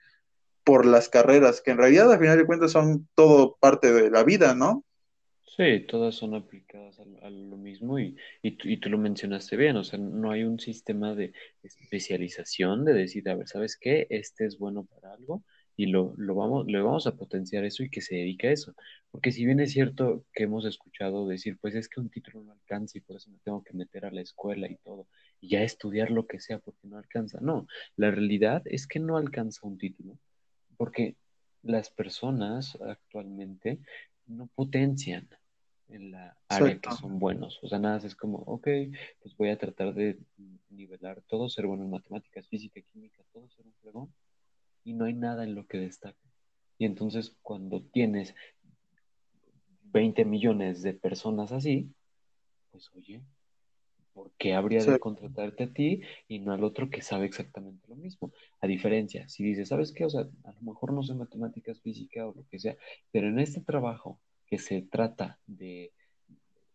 por 0.63 0.85
las 0.85 1.09
carreras, 1.09 1.61
que 1.61 1.71
en 1.71 1.77
realidad 1.77 2.11
a 2.11 2.19
final 2.19 2.37
de 2.37 2.45
cuentas 2.45 2.71
son 2.71 3.07
todo 3.15 3.57
parte 3.59 3.91
de 3.91 4.11
la 4.11 4.23
vida, 4.23 4.53
¿no? 4.55 4.85
Sí, 5.57 5.85
todas 5.87 6.15
son 6.15 6.35
aplicadas 6.35 6.99
a, 6.99 7.29
lo 7.29 7.57
mismo 7.57 7.99
y, 7.99 8.15
y, 8.41 8.77
tú, 8.77 8.89
lo 8.89 8.97
mencionaste 8.97 9.57
bien, 9.57 9.75
o 9.75 9.83
sea, 9.83 9.99
no 9.99 10.31
hay 10.31 10.43
un 10.43 10.59
sistema 10.59 11.15
de 11.15 11.33
especialización 11.63 12.85
de 12.85 12.93
decir, 12.93 13.27
a 13.27 13.35
ver, 13.35 13.47
¿sabes 13.47 13.77
qué? 13.77 14.07
Este 14.09 14.45
es 14.45 14.57
bueno 14.57 14.85
para 14.85 15.13
algo 15.13 15.43
y 15.79 15.85
lo, 15.85 16.13
lo 16.17 16.35
vamos, 16.35 16.67
le 16.67 16.81
vamos 16.81 17.07
a 17.07 17.15
potenciar 17.15 17.63
eso 17.63 17.83
y 17.83 17.89
que 17.89 18.01
se 18.01 18.15
dedique 18.15 18.49
a 18.49 18.51
eso. 18.51 18.75
Porque 19.11 19.31
si 19.31 19.45
bien 19.45 19.61
es 19.61 19.71
cierto 19.71 20.25
que 20.33 20.43
hemos 20.43 20.65
escuchado 20.65 21.25
decir, 21.25 21.57
pues 21.57 21.73
es 21.73 21.87
que 21.87 22.01
un 22.01 22.09
título 22.09 22.43
no 22.43 22.51
alcanza 22.51 22.97
y 22.97 23.01
por 23.01 23.15
eso 23.15 23.31
me 23.31 23.37
tengo 23.45 23.63
que 23.63 23.71
meter 23.71 24.05
a 24.05 24.11
la 24.11 24.19
escuela 24.19 24.69
y 24.69 24.75
todo, 24.75 25.07
y 25.39 25.51
ya 25.51 25.63
estudiar 25.63 26.11
lo 26.11 26.27
que 26.27 26.41
sea 26.41 26.59
porque 26.59 26.85
no 26.85 26.97
alcanza. 26.97 27.39
No, 27.39 27.65
la 27.95 28.11
realidad 28.11 28.61
es 28.65 28.87
que 28.87 28.99
no 28.99 29.15
alcanza 29.15 29.65
un 29.65 29.77
título 29.77 30.19
porque 30.75 31.15
las 31.63 31.89
personas 31.89 32.77
actualmente 32.81 33.79
no 34.27 34.47
potencian 34.47 35.29
en 35.87 36.11
la 36.11 36.37
área 36.49 36.77
que 36.77 36.91
son 36.91 37.19
buenos. 37.19 37.57
O 37.63 37.69
sea, 37.69 37.79
nada, 37.79 38.05
es 38.05 38.17
como, 38.17 38.39
ok, 38.39 38.67
pues 39.21 39.37
voy 39.37 39.47
a 39.47 39.57
tratar 39.57 39.93
de 39.93 40.19
nivelar 40.67 41.21
todo, 41.21 41.47
ser 41.47 41.67
bueno 41.67 41.85
en 41.85 41.89
matemáticas, 41.89 42.49
física, 42.49 42.81
química, 42.91 43.23
todo 43.31 43.47
ser 43.47 43.65
un 43.65 43.73
fregón, 43.81 44.13
y 44.83 44.93
no 44.93 45.05
hay 45.05 45.13
nada 45.13 45.43
en 45.43 45.55
lo 45.55 45.65
que 45.67 45.77
destaque. 45.77 46.17
Y 46.77 46.85
entonces 46.85 47.35
cuando 47.41 47.81
tienes 47.81 48.35
20 49.91 50.25
millones 50.25 50.81
de 50.81 50.93
personas 50.93 51.51
así, 51.51 51.91
pues 52.71 52.89
oye, 52.95 53.21
¿por 54.13 54.31
qué 54.37 54.53
habría 54.53 54.83
de 54.83 54.99
contratarte 54.99 55.63
a 55.63 55.73
ti 55.73 56.01
y 56.27 56.39
no 56.39 56.53
al 56.53 56.63
otro 56.63 56.89
que 56.89 57.01
sabe 57.01 57.25
exactamente 57.25 57.87
lo 57.87 57.95
mismo? 57.95 58.31
A 58.61 58.67
diferencia, 58.67 59.27
si 59.27 59.43
dices, 59.43 59.69
¿sabes 59.69 59.91
qué? 59.91 60.05
O 60.05 60.09
sea, 60.09 60.27
a 60.43 60.51
lo 60.53 60.61
mejor 60.61 60.93
no 60.93 61.03
sé 61.03 61.13
matemáticas, 61.13 61.81
física 61.81 62.27
o 62.27 62.33
lo 62.33 62.45
que 62.47 62.59
sea, 62.59 62.77
pero 63.11 63.27
en 63.27 63.39
este 63.39 63.61
trabajo 63.61 64.19
que 64.45 64.57
se 64.57 64.81
trata 64.81 65.39
de 65.45 65.91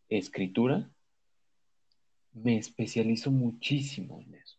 escritura, 0.08 0.90
me 2.32 2.56
especializo 2.56 3.30
muchísimo 3.30 4.20
en 4.20 4.34
eso. 4.34 4.58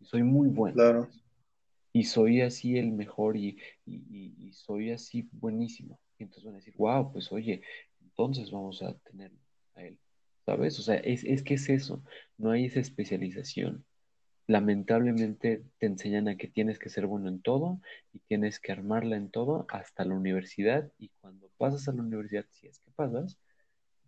Y 0.00 0.04
soy 0.04 0.22
muy 0.22 0.48
bueno. 0.48 0.74
Claro. 0.74 1.08
Y 1.94 2.04
soy 2.04 2.42
así 2.42 2.76
el 2.76 2.92
mejor 2.92 3.36
y, 3.38 3.56
y, 3.86 4.52
soy 4.52 4.90
así 4.90 5.28
buenísimo. 5.32 5.98
Y 6.18 6.24
entonces 6.24 6.44
van 6.44 6.54
a 6.54 6.58
decir, 6.58 6.74
wow, 6.76 7.10
pues 7.12 7.32
oye, 7.32 7.62
entonces 8.02 8.50
vamos 8.50 8.82
a 8.82 8.92
tener 8.98 9.32
a 9.76 9.84
él. 9.84 9.98
¿sabes? 10.44 10.78
O 10.78 10.82
sea, 10.82 10.96
es, 10.96 11.24
es 11.24 11.42
que 11.42 11.54
es 11.54 11.68
eso, 11.68 12.02
no 12.38 12.50
hay 12.50 12.66
esa 12.66 12.80
especialización. 12.80 13.84
Lamentablemente 14.46 15.64
te 15.78 15.86
enseñan 15.86 16.28
a 16.28 16.36
que 16.36 16.48
tienes 16.48 16.78
que 16.78 16.90
ser 16.90 17.06
bueno 17.06 17.28
en 17.28 17.40
todo 17.40 17.80
y 18.12 18.18
tienes 18.20 18.60
que 18.60 18.72
armarla 18.72 19.16
en 19.16 19.30
todo 19.30 19.66
hasta 19.70 20.04
la 20.04 20.14
universidad 20.14 20.92
y 20.98 21.10
cuando 21.20 21.50
pasas 21.56 21.88
a 21.88 21.92
la 21.92 22.02
universidad, 22.02 22.44
si 22.50 22.66
es 22.66 22.78
que 22.80 22.90
pasas, 22.90 23.38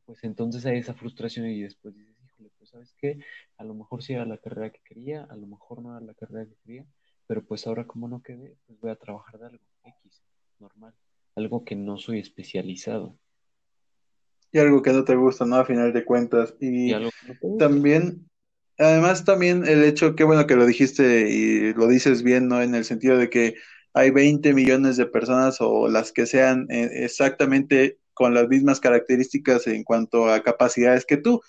pues 0.04 0.24
entonces 0.24 0.66
hay 0.66 0.78
esa 0.78 0.94
frustración 0.94 1.46
y 1.46 1.62
después 1.62 1.94
dices, 1.94 2.16
híjole, 2.24 2.50
pues 2.58 2.70
sabes 2.70 2.94
qué, 2.98 3.18
a 3.56 3.64
lo 3.64 3.74
mejor 3.74 4.02
sí 4.02 4.12
era 4.12 4.26
la 4.26 4.38
carrera 4.38 4.70
que 4.70 4.80
quería, 4.84 5.24
a 5.24 5.36
lo 5.36 5.46
mejor 5.46 5.82
no 5.82 5.96
era 5.96 6.04
la 6.04 6.14
carrera 6.14 6.46
que 6.46 6.56
quería, 6.64 6.86
pero 7.26 7.44
pues 7.44 7.66
ahora 7.66 7.86
como 7.86 8.08
no 8.08 8.22
quedé, 8.22 8.56
pues 8.66 8.80
voy 8.80 8.90
a 8.90 8.96
trabajar 8.96 9.38
de 9.38 9.46
algo 9.46 9.64
X, 9.84 10.22
normal, 10.58 10.94
algo 11.34 11.64
que 11.64 11.76
no 11.76 11.98
soy 11.98 12.20
especializado 12.20 13.16
y 14.52 14.58
algo 14.58 14.82
que 14.82 14.92
no 14.92 15.04
te 15.04 15.16
gusta, 15.16 15.44
¿no? 15.44 15.56
A 15.56 15.64
final 15.64 15.92
de 15.92 16.04
cuentas. 16.04 16.54
Y, 16.60 16.92
también, 17.58 18.28
además 18.78 19.24
también 19.24 19.66
el 19.66 19.84
hecho, 19.84 20.14
qué 20.14 20.24
bueno 20.24 20.46
que 20.46 20.56
lo 20.56 20.66
dijiste 20.66 21.28
y 21.30 21.74
lo 21.74 21.88
dices 21.88 22.22
bien, 22.22 22.48
¿no? 22.48 22.62
En 22.62 22.74
el 22.74 22.84
sentido 22.84 23.18
de 23.18 23.28
que 23.28 23.56
hay 23.92 24.10
20 24.10 24.54
millones 24.54 24.96
de 24.96 25.06
personas 25.06 25.58
o 25.60 25.88
las 25.88 26.12
que 26.12 26.26
sean 26.26 26.66
eh, 26.70 26.88
exactamente 27.04 27.98
con 28.14 28.34
las 28.34 28.48
mismas 28.48 28.80
características 28.80 29.66
en 29.66 29.84
cuanto 29.84 30.30
a 30.30 30.42
capacidades 30.42 31.04
que 31.04 31.16
tú. 31.16 31.42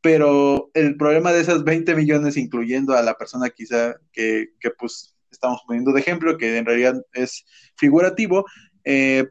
Pero 0.00 0.70
el 0.74 0.96
problema 0.96 1.32
de 1.32 1.40
esas 1.40 1.64
20 1.64 1.94
millones, 1.94 2.36
incluyendo 2.36 2.94
a 2.94 3.02
la 3.02 3.14
persona 3.14 3.50
quizá 3.50 3.96
que, 4.12 4.50
que 4.60 4.70
pues 4.70 5.16
estamos 5.32 5.60
poniendo 5.66 5.92
de 5.92 6.00
ejemplo, 6.00 6.38
que 6.38 6.58
en 6.58 6.66
realidad 6.66 6.94
es 7.12 7.44
figurativo, 7.76 8.44
eh, 8.84 9.26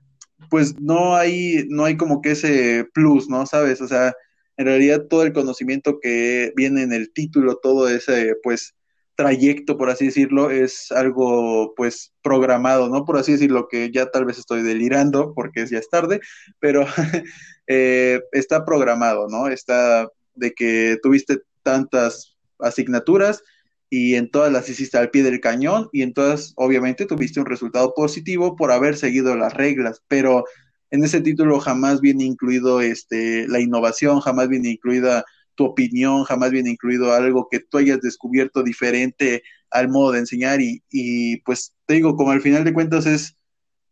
pues 0.50 0.80
no 0.80 1.16
hay, 1.16 1.66
no 1.70 1.86
hay 1.86 1.98
como 1.98 2.22
que 2.22 2.32
ese 2.32 2.86
plus, 2.94 3.30
¿no? 3.30 3.46
¿Sabes? 3.46 3.82
O 3.82 3.88
sea, 3.88 4.14
en 4.58 4.66
realidad 4.66 5.06
todo 5.10 5.24
el 5.24 5.34
conocimiento 5.34 6.00
que 6.02 6.52
viene 6.56 6.84
en 6.84 6.94
el 6.94 7.12
título, 7.14 7.58
todo 7.58 7.90
ese, 7.90 8.36
pues, 8.44 8.76
trayecto, 9.16 9.78
por 9.78 9.90
así 9.90 10.06
decirlo, 10.06 10.50
es 10.50 10.92
algo, 10.92 11.74
pues, 11.76 12.14
programado, 12.24 12.90
¿no? 12.90 13.06
Por 13.06 13.18
así 13.18 13.34
decirlo, 13.34 13.68
que 13.70 13.92
ya 13.92 14.08
tal 14.08 14.26
vez 14.26 14.40
estoy 14.40 14.64
delirando 14.64 15.34
porque 15.36 15.66
ya 15.68 15.78
es 15.78 15.90
tarde, 15.90 16.20
pero 16.60 16.86
eh, 17.68 18.22
está 18.32 18.66
programado, 18.66 19.28
¿no? 19.30 19.48
Está 19.48 20.10
de 20.36 20.54
que 20.54 20.98
tuviste 21.02 21.40
tantas 21.64 22.38
asignaturas 22.60 23.44
y 23.94 24.16
en 24.16 24.32
todas 24.32 24.54
las 24.54 24.70
hiciste 24.70 24.98
al 24.98 25.10
pie 25.10 25.22
del 25.22 25.42
cañón 25.42 25.90
y 25.92 26.02
en 26.02 26.14
todas 26.14 26.54
obviamente 26.56 27.06
tuviste 27.06 27.42
un 27.42 27.46
resultado 27.46 27.94
positivo 27.94 28.56
por 28.56 28.72
haber 28.72 28.96
seguido 28.96 29.36
las 29.36 29.54
reglas, 29.54 30.02
pero 30.08 30.46
en 30.92 31.04
ese 31.04 31.20
título 31.20 31.60
jamás 31.60 32.00
viene 32.00 32.24
incluido 32.24 32.80
este, 32.80 33.46
la 33.50 33.60
innovación, 33.60 34.22
jamás 34.22 34.48
viene 34.48 34.70
incluida 34.70 35.26
tu 35.56 35.66
opinión, 35.66 36.24
jamás 36.24 36.52
viene 36.52 36.70
incluido 36.70 37.14
algo 37.14 37.50
que 37.52 37.60
tú 37.60 37.80
hayas 37.80 38.00
descubierto 38.00 38.64
diferente 38.64 39.44
al 39.70 39.90
modo 39.90 40.14
de 40.14 40.20
enseñar 40.20 40.62
y, 40.62 40.82
y 40.90 41.42
pues 41.42 41.76
te 41.86 41.96
digo, 41.96 42.16
como 42.16 42.32
al 42.32 42.42
final 42.42 42.64
de 42.64 42.74
cuentas 42.74 43.06
es 43.06 43.36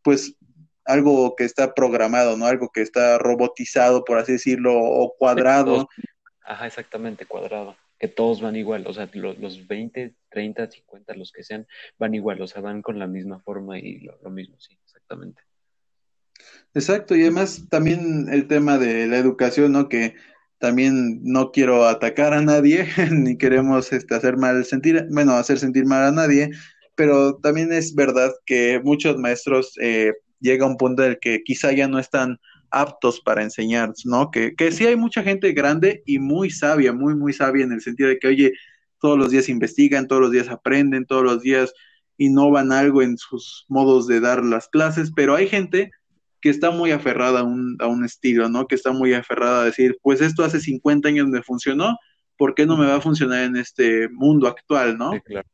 pues 0.01 0.33
algo 0.85 1.35
que 1.35 1.43
está 1.43 1.73
programado, 1.73 2.37
¿no? 2.37 2.45
Algo 2.45 2.69
que 2.73 2.81
está 2.81 3.17
robotizado, 3.17 4.05
por 4.05 4.17
así 4.17 4.31
decirlo, 4.31 4.79
o 4.79 5.13
cuadrado. 5.17 5.89
Ajá, 6.45 6.67
exactamente, 6.67 7.25
cuadrado. 7.25 7.75
Que 7.99 8.07
todos 8.07 8.41
van 8.41 8.55
igual, 8.55 8.85
o 8.87 8.93
sea, 8.93 9.09
los, 9.13 9.37
los 9.39 9.67
20, 9.67 10.15
30, 10.29 10.71
50, 10.71 11.13
los 11.15 11.31
que 11.31 11.43
sean, 11.43 11.67
van 11.97 12.15
igual, 12.15 12.41
o 12.41 12.47
sea, 12.47 12.61
van 12.61 12.81
con 12.81 12.97
la 12.97 13.07
misma 13.07 13.39
forma 13.39 13.77
y 13.77 13.99
lo 13.99 14.29
mismo, 14.29 14.55
sí, 14.59 14.77
exactamente. 14.85 15.41
Exacto, 16.73 17.15
y 17.15 17.21
además 17.21 17.65
también 17.69 18.27
el 18.31 18.47
tema 18.47 18.77
de 18.77 19.07
la 19.07 19.17
educación, 19.17 19.71
¿no? 19.71 19.89
Que 19.89 20.15
también 20.59 21.21
no 21.23 21.51
quiero 21.51 21.85
atacar 21.85 22.33
a 22.33 22.41
nadie, 22.41 22.85
ni 23.11 23.37
queremos 23.37 23.91
este, 23.91 24.15
hacer 24.15 24.37
mal 24.37 24.63
sentir, 24.65 25.07
bueno, 25.09 25.33
hacer 25.33 25.57
sentir 25.57 25.85
mal 25.85 26.03
a 26.03 26.11
nadie, 26.11 26.51
pero 26.95 27.37
también 27.37 27.71
es 27.71 27.95
verdad 27.95 28.31
que 28.45 28.79
muchos 28.83 29.17
maestros 29.17 29.73
eh, 29.81 30.13
llega 30.39 30.65
a 30.65 30.69
un 30.69 30.77
punto 30.77 31.03
en 31.03 31.11
el 31.11 31.19
que 31.19 31.43
quizá 31.43 31.71
ya 31.71 31.87
no 31.87 31.97
están 31.97 32.39
aptos 32.71 33.19
para 33.19 33.43
enseñar, 33.43 33.93
¿no? 34.05 34.31
Que, 34.31 34.55
que 34.55 34.71
sí 34.71 34.85
hay 34.85 34.95
mucha 34.95 35.23
gente 35.23 35.51
grande 35.53 36.03
y 36.05 36.19
muy 36.19 36.49
sabia, 36.49 36.93
muy, 36.93 37.15
muy 37.15 37.33
sabia 37.33 37.63
en 37.63 37.71
el 37.71 37.81
sentido 37.81 38.09
de 38.09 38.19
que, 38.19 38.27
oye, 38.27 38.53
todos 38.99 39.17
los 39.17 39.31
días 39.31 39.49
investigan, 39.49 40.07
todos 40.07 40.21
los 40.21 40.31
días 40.31 40.49
aprenden, 40.49 41.05
todos 41.05 41.23
los 41.23 41.41
días 41.41 41.73
innovan 42.17 42.71
algo 42.71 43.01
en 43.01 43.17
sus 43.17 43.65
modos 43.69 44.07
de 44.07 44.19
dar 44.19 44.43
las 44.43 44.67
clases, 44.67 45.11
pero 45.15 45.35
hay 45.35 45.47
gente 45.47 45.91
que 46.41 46.49
está 46.49 46.71
muy 46.71 46.91
aferrada 46.91 47.41
a 47.41 47.43
un, 47.43 47.77
a 47.79 47.87
un 47.87 48.05
estilo, 48.05 48.49
¿no? 48.49 48.67
Que 48.67 48.75
está 48.75 48.91
muy 48.91 49.13
aferrada 49.13 49.61
a 49.61 49.65
decir, 49.65 49.97
pues 50.01 50.21
esto 50.21 50.43
hace 50.43 50.59
50 50.59 51.07
años 51.07 51.27
me 51.27 51.41
funcionó, 51.41 51.97
¿por 52.37 52.55
qué 52.55 52.65
no 52.65 52.77
me 52.77 52.87
va 52.87 52.95
a 52.95 53.01
funcionar 53.01 53.43
en 53.43 53.57
este 53.57 54.07
mundo 54.09 54.47
actual, 54.47 54.97
¿no? 54.97 55.11
Claro. 55.23 55.47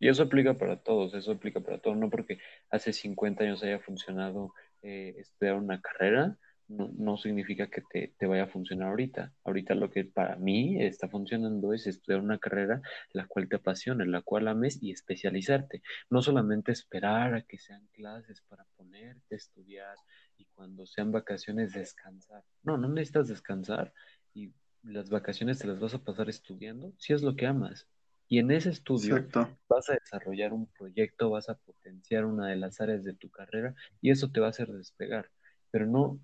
Y 0.00 0.08
eso 0.08 0.22
aplica 0.22 0.54
para 0.54 0.76
todos, 0.76 1.14
eso 1.14 1.32
aplica 1.32 1.60
para 1.60 1.78
todos, 1.78 1.96
no 1.96 2.08
porque 2.08 2.38
hace 2.70 2.92
50 2.92 3.44
años 3.44 3.62
haya 3.62 3.80
funcionado 3.80 4.54
eh, 4.82 5.16
estudiar 5.18 5.56
una 5.56 5.80
carrera, 5.80 6.38
no, 6.68 6.90
no 6.96 7.16
significa 7.16 7.68
que 7.68 7.82
te, 7.90 8.14
te, 8.18 8.26
vaya 8.26 8.44
a 8.44 8.48
funcionar 8.48 8.88
ahorita. 8.88 9.32
Ahorita 9.44 9.74
lo 9.74 9.90
que 9.90 10.04
para 10.04 10.36
mí 10.36 10.82
está 10.82 11.08
funcionando 11.08 11.72
es 11.72 11.86
estudiar 11.86 12.20
una 12.20 12.38
carrera 12.38 12.82
la 13.12 13.26
cual 13.26 13.48
te 13.48 13.56
apasione, 13.56 14.06
la 14.06 14.22
cual 14.22 14.48
ames 14.48 14.82
y 14.82 14.92
especializarte. 14.92 15.82
No 16.10 16.20
solamente 16.20 16.72
esperar 16.72 17.34
a 17.34 17.42
que 17.42 17.58
sean 17.58 17.88
clases 17.92 18.42
para 18.42 18.66
ponerte 18.76 19.34
a 19.34 19.36
estudiar 19.36 19.96
y 20.36 20.44
cuando 20.54 20.86
sean 20.86 21.10
vacaciones 21.10 21.72
descansar. 21.72 22.44
No, 22.62 22.76
no 22.76 22.88
necesitas 22.88 23.28
descansar 23.28 23.92
y 24.34 24.52
las 24.82 25.08
vacaciones 25.08 25.58
te 25.58 25.66
las 25.66 25.80
vas 25.80 25.94
a 25.94 26.04
pasar 26.04 26.28
estudiando 26.28 26.92
si 26.98 27.14
es 27.14 27.22
lo 27.22 27.34
que 27.34 27.46
amas. 27.46 27.88
Y 28.30 28.40
en 28.40 28.50
ese 28.50 28.68
estudio 28.68 29.26
vas 29.68 29.88
a 29.88 29.94
desarrollar 29.94 30.52
un 30.52 30.66
proyecto, 30.66 31.30
vas 31.30 31.48
a 31.48 31.54
potenciar 31.54 32.26
una 32.26 32.48
de 32.48 32.56
las 32.56 32.78
áreas 32.78 33.02
de 33.02 33.14
tu 33.14 33.30
carrera 33.30 33.74
y 34.02 34.10
eso 34.10 34.30
te 34.30 34.40
va 34.40 34.48
a 34.48 34.50
hacer 34.50 34.68
despegar. 34.68 35.30
Pero 35.70 35.86
no 35.86 36.20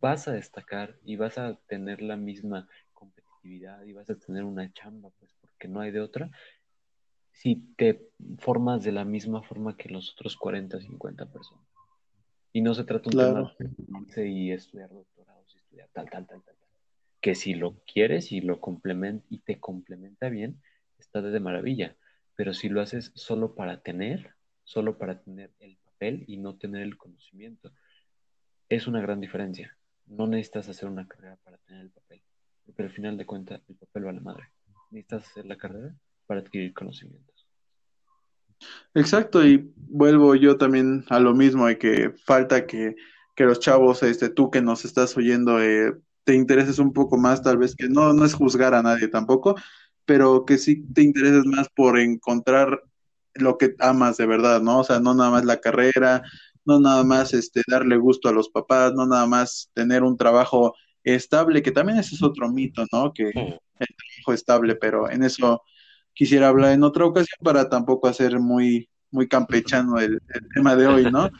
vas 0.00 0.28
a 0.28 0.32
destacar 0.32 0.98
y 1.04 1.16
vas 1.16 1.38
a 1.38 1.56
tener 1.66 2.02
la 2.02 2.16
misma 2.16 2.68
competitividad 2.92 3.82
y 3.84 3.92
vas 3.92 4.10
a 4.10 4.18
tener 4.18 4.44
una 4.44 4.72
chamba, 4.72 5.10
pues 5.18 5.32
porque 5.40 5.68
no 5.68 5.80
hay 5.80 5.90
de 5.90 6.00
otra, 6.00 6.30
si 7.30 7.56
te 7.76 8.08
formas 8.38 8.84
de 8.84 8.92
la 8.92 9.04
misma 9.04 9.42
forma 9.42 9.76
que 9.76 9.88
los 9.88 10.12
otros 10.12 10.36
40, 10.36 10.80
50 10.80 11.26
personas. 11.26 11.66
Y 12.52 12.60
no 12.60 12.74
se 12.74 12.84
trata 12.84 13.08
un 13.08 13.16
tema 13.16 13.54
de 14.14 14.28
y 14.28 14.52
estudiar 14.52 14.90
doctorados, 14.90 15.56
estudiar 15.56 15.88
tal, 15.92 16.10
tal, 16.10 16.26
tal, 16.26 16.42
tal, 16.42 16.54
tal. 16.54 16.68
Que 17.20 17.34
si 17.34 17.54
lo 17.54 17.78
quieres 17.86 18.30
y 18.30 18.40
lo 18.40 18.60
complementa 18.60 19.24
y 19.30 19.38
te 19.38 19.58
complementa 19.58 20.28
bien, 20.28 20.60
está 20.98 21.22
de 21.22 21.40
maravilla, 21.40 21.96
pero 22.36 22.52
si 22.52 22.68
lo 22.68 22.80
haces 22.80 23.12
solo 23.14 23.54
para 23.54 23.82
tener, 23.82 24.34
solo 24.64 24.98
para 24.98 25.22
tener 25.22 25.50
el 25.60 25.78
papel 25.78 26.24
y 26.26 26.36
no 26.36 26.56
tener 26.56 26.82
el 26.82 26.96
conocimiento, 26.96 27.72
es 28.76 28.86
una 28.86 29.02
gran 29.02 29.20
diferencia. 29.20 29.76
No 30.06 30.26
necesitas 30.26 30.68
hacer 30.68 30.88
una 30.88 31.06
carrera 31.06 31.36
para 31.44 31.58
tener 31.58 31.82
el 31.82 31.90
papel, 31.90 32.22
porque 32.64 32.82
al 32.82 32.90
final 32.90 33.16
de 33.18 33.26
cuentas 33.26 33.60
el 33.68 33.76
papel 33.76 34.06
va 34.06 34.10
a 34.10 34.14
la 34.14 34.20
madre. 34.20 34.44
Necesitas 34.90 35.28
hacer 35.28 35.46
la 35.46 35.56
carrera 35.56 35.94
para 36.26 36.40
adquirir 36.40 36.72
conocimientos. 36.72 37.46
Exacto, 38.94 39.44
y 39.44 39.72
vuelvo 39.76 40.34
yo 40.36 40.56
también 40.56 41.04
a 41.10 41.18
lo 41.18 41.34
mismo, 41.34 41.66
de 41.66 41.78
que 41.78 42.10
falta 42.24 42.66
que, 42.66 42.96
que 43.34 43.44
los 43.44 43.60
chavos, 43.60 44.02
este, 44.02 44.30
tú 44.30 44.50
que 44.50 44.62
nos 44.62 44.84
estás 44.84 45.16
oyendo, 45.16 45.60
eh, 45.60 45.92
te 46.24 46.34
intereses 46.34 46.78
un 46.78 46.92
poco 46.92 47.18
más, 47.18 47.42
tal 47.42 47.58
vez 47.58 47.74
que 47.74 47.88
no, 47.88 48.12
no 48.12 48.24
es 48.24 48.34
juzgar 48.34 48.74
a 48.74 48.82
nadie 48.82 49.08
tampoco, 49.08 49.56
pero 50.06 50.46
que 50.46 50.56
sí 50.56 50.84
te 50.94 51.02
intereses 51.02 51.44
más 51.44 51.68
por 51.68 51.98
encontrar 51.98 52.82
lo 53.34 53.58
que 53.58 53.74
amas 53.80 54.16
de 54.16 54.26
verdad, 54.26 54.62
¿no? 54.62 54.80
O 54.80 54.84
sea, 54.84 55.00
no 55.00 55.14
nada 55.14 55.30
más 55.30 55.44
la 55.44 55.60
carrera, 55.60 56.22
no 56.64 56.80
nada 56.80 57.04
más 57.04 57.34
este, 57.34 57.62
darle 57.66 57.96
gusto 57.96 58.28
a 58.28 58.32
los 58.32 58.48
papás, 58.48 58.92
no 58.94 59.06
nada 59.06 59.26
más 59.26 59.70
tener 59.74 60.02
un 60.02 60.16
trabajo 60.16 60.74
estable, 61.04 61.62
que 61.62 61.72
también 61.72 61.98
ese 61.98 62.14
es 62.14 62.22
otro 62.22 62.48
mito, 62.50 62.84
¿no? 62.92 63.12
Que 63.12 63.28
el 63.28 63.32
trabajo 63.34 64.32
estable, 64.32 64.76
pero 64.76 65.10
en 65.10 65.22
eso 65.24 65.62
quisiera 66.14 66.48
hablar 66.48 66.72
en 66.72 66.84
otra 66.84 67.06
ocasión 67.06 67.38
para 67.42 67.68
tampoco 67.68 68.08
hacer 68.08 68.38
muy, 68.38 68.88
muy 69.10 69.28
campechano 69.28 69.98
el, 69.98 70.20
tema 70.54 70.76
de 70.76 70.86
hoy, 70.86 71.10
¿no? 71.10 71.30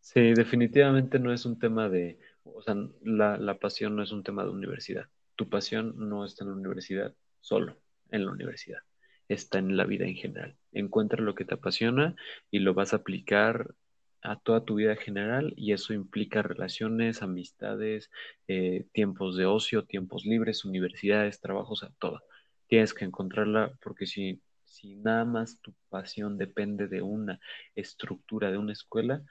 Sí, 0.00 0.32
definitivamente 0.34 1.18
no 1.18 1.32
es 1.32 1.44
un 1.44 1.58
tema 1.58 1.88
de, 1.88 2.18
o 2.44 2.62
sea, 2.62 2.76
la, 3.02 3.36
la 3.36 3.58
pasión 3.58 3.96
no 3.96 4.02
es 4.02 4.12
un 4.12 4.22
tema 4.22 4.44
de 4.44 4.50
universidad 4.50 5.08
tu 5.38 5.48
pasión 5.48 5.94
no 5.96 6.24
está 6.24 6.42
en 6.42 6.50
la 6.50 6.56
universidad 6.56 7.14
solo, 7.40 7.76
en 8.10 8.26
la 8.26 8.32
universidad, 8.32 8.80
está 9.28 9.58
en 9.58 9.76
la 9.76 9.84
vida 9.84 10.06
en 10.06 10.16
general. 10.16 10.56
Encuentra 10.72 11.22
lo 11.22 11.34
que 11.34 11.44
te 11.44 11.54
apasiona 11.54 12.16
y 12.50 12.60
lo 12.60 12.74
vas 12.74 12.92
a 12.92 12.96
aplicar 12.96 13.74
a 14.22 14.38
toda 14.40 14.64
tu 14.64 14.76
vida 14.76 14.96
general 14.96 15.54
y 15.56 15.72
eso 15.72 15.92
implica 15.94 16.42
relaciones, 16.42 17.22
amistades, 17.22 18.10
eh, 18.48 18.86
tiempos 18.92 19.36
de 19.36 19.46
ocio, 19.46 19.84
tiempos 19.84 20.24
libres, 20.24 20.64
universidades, 20.64 21.40
trabajos, 21.40 21.82
a 21.84 21.90
todo. 21.98 22.22
Tienes 22.66 22.94
que 22.94 23.04
encontrarla 23.04 23.72
porque 23.82 24.06
si, 24.06 24.42
si 24.64 24.96
nada 24.96 25.24
más 25.24 25.60
tu 25.60 25.74
pasión 25.88 26.36
depende 26.38 26.88
de 26.88 27.02
una 27.02 27.40
estructura, 27.74 28.50
de 28.50 28.58
una 28.58 28.72
escuela, 28.72 29.22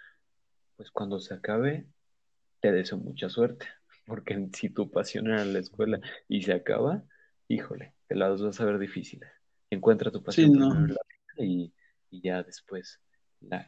pues 0.77 0.91
cuando 0.91 1.19
se 1.19 1.33
acabe, 1.33 1.87
te 2.61 2.71
deseo 2.71 2.97
mucha 2.97 3.29
suerte 3.29 3.67
porque 4.05 4.49
si 4.53 4.69
tu 4.69 4.89
pasión 4.91 5.27
era 5.27 5.43
la 5.45 5.59
escuela 5.59 5.99
y 6.27 6.43
se 6.43 6.53
acaba, 6.53 7.03
híjole, 7.47 7.93
te 8.07 8.15
las 8.15 8.41
vas 8.41 8.59
a 8.61 8.65
ver 8.65 8.79
difíciles. 8.79 9.36
Encuentra 9.69 10.11
tu 10.11 10.23
pasión 10.23 10.95
y, 11.37 11.73
ya 12.11 12.41
después 12.43 12.99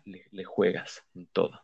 le, 0.06 0.44
juegas 0.44 1.04
en 1.14 1.28
todo. 1.28 1.62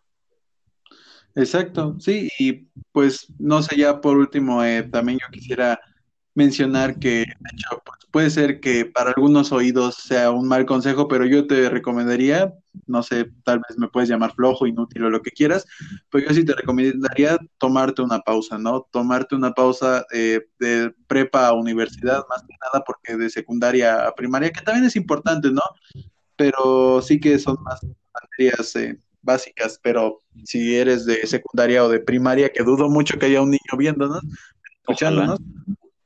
Exacto, 1.34 1.98
sí, 2.00 2.30
y 2.39 2.67
pues 2.91 3.28
no 3.39 3.62
sé, 3.62 3.78
ya 3.78 4.00
por 4.00 4.17
último, 4.17 4.63
eh, 4.63 4.84
también 4.84 5.19
yo 5.19 5.28
quisiera 5.32 5.80
mencionar 6.34 7.00
que, 7.00 7.10
de 7.10 7.50
hecho, 7.54 7.82
pues, 7.84 7.94
puede 8.15 8.30
ser 8.30 8.62
que 8.62 8.86
para 8.86 9.10
algunos 9.10 9.51
oídos 9.51 9.95
sea 9.95 10.32
un 10.32 10.47
mal 10.47 10.65
consejo, 10.65 11.10
pero 11.10 11.25
yo 11.25 11.47
te 11.47 11.69
recomendaría, 11.69 12.54
no 12.88 13.04
sé, 13.04 13.30
tal 13.43 13.60
vez 13.60 13.78
me 13.78 13.89
puedes 13.89 14.08
llamar 14.08 14.34
flojo, 14.34 14.65
inútil 14.65 15.04
o 15.04 15.10
lo 15.10 15.21
que 15.21 15.32
quieras, 15.32 15.65
pero 16.10 16.25
yo 16.25 16.34
sí 16.34 16.45
te 16.45 16.54
recomendaría 16.54 17.38
tomarte 17.58 18.01
una 18.01 18.19
pausa, 18.19 18.58
¿no? 18.58 18.88
Tomarte 18.89 19.36
una 19.36 19.51
pausa 19.51 20.06
eh, 20.13 20.47
de 20.60 20.95
prepa 21.08 21.47
a 21.47 21.56
universidad, 21.56 22.23
más 22.30 22.41
que 22.43 22.56
nada, 22.63 22.86
porque 22.86 23.17
de 23.17 23.30
secundaria 23.30 24.08
a 24.08 24.15
primaria, 24.15 24.49
que 24.49 24.62
también 24.62 24.86
es 24.86 24.95
importante, 24.95 25.51
¿no? 25.51 25.63
Pero 26.38 27.01
sí 27.01 27.19
que 27.19 27.38
son 27.38 27.58
más 27.63 27.82
materias 28.13 28.78
eh, 28.78 28.97
básicas, 29.23 29.78
pero 29.84 30.21
si 30.45 30.78
eres 30.78 31.06
de 31.06 31.28
secundaria 31.28 31.84
o 31.84 31.89
de 31.89 31.99
primaria, 31.99 32.47
que 32.47 32.63
dudo 32.63 32.89
mucho 32.89 33.19
que 33.19 33.25
haya 33.25 33.41
un 33.41 33.51
niño 33.51 33.78
viéndonos, 33.78 34.21
escuchándonos. 34.84 35.38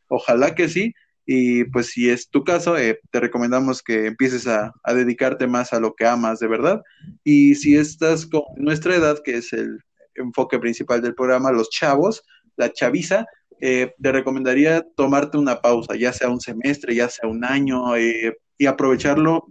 Ojalá 0.08 0.56
que 0.56 0.68
sí. 0.68 0.96
Y 1.32 1.66
pues 1.66 1.92
si 1.92 2.10
es 2.10 2.28
tu 2.28 2.44
caso, 2.44 2.76
eh, 2.76 3.02
te 3.12 3.20
recomendamos 3.20 3.84
que 3.84 4.08
empieces 4.08 4.48
a, 4.48 4.74
dedicarte 4.88 5.46
más 5.46 5.74
a 5.74 5.80
lo 5.80 5.94
que 5.94 6.08
amas 6.08 6.40
de 6.40 6.48
verdad. 6.48 6.82
Y 7.24 7.54
si 7.54 7.78
estás 7.78 8.26
con 8.26 8.42
nuestra 8.56 8.96
edad, 8.96 9.22
que 9.24 9.36
es 9.36 9.54
el 9.54 9.78
enfoque 10.16 10.58
principal 10.58 11.04
del 11.04 11.14
programa, 11.14 11.52
los 11.52 11.70
chavos, 11.70 12.24
la 12.58 12.74
chaviza, 12.74 13.28
eh, 13.62 13.94
te 14.02 14.12
recomendaría 14.12 14.84
tomarte 14.96 15.38
una 15.38 15.62
pausa, 15.62 15.96
ya 15.96 16.14
sea 16.14 16.30
un 16.30 16.42
semestre, 16.42 16.96
ya 16.96 17.08
sea 17.10 17.30
un 17.30 17.46
año, 17.46 17.96
eh, 17.96 18.36
y 18.58 18.66
aprovecharlo 18.66 19.46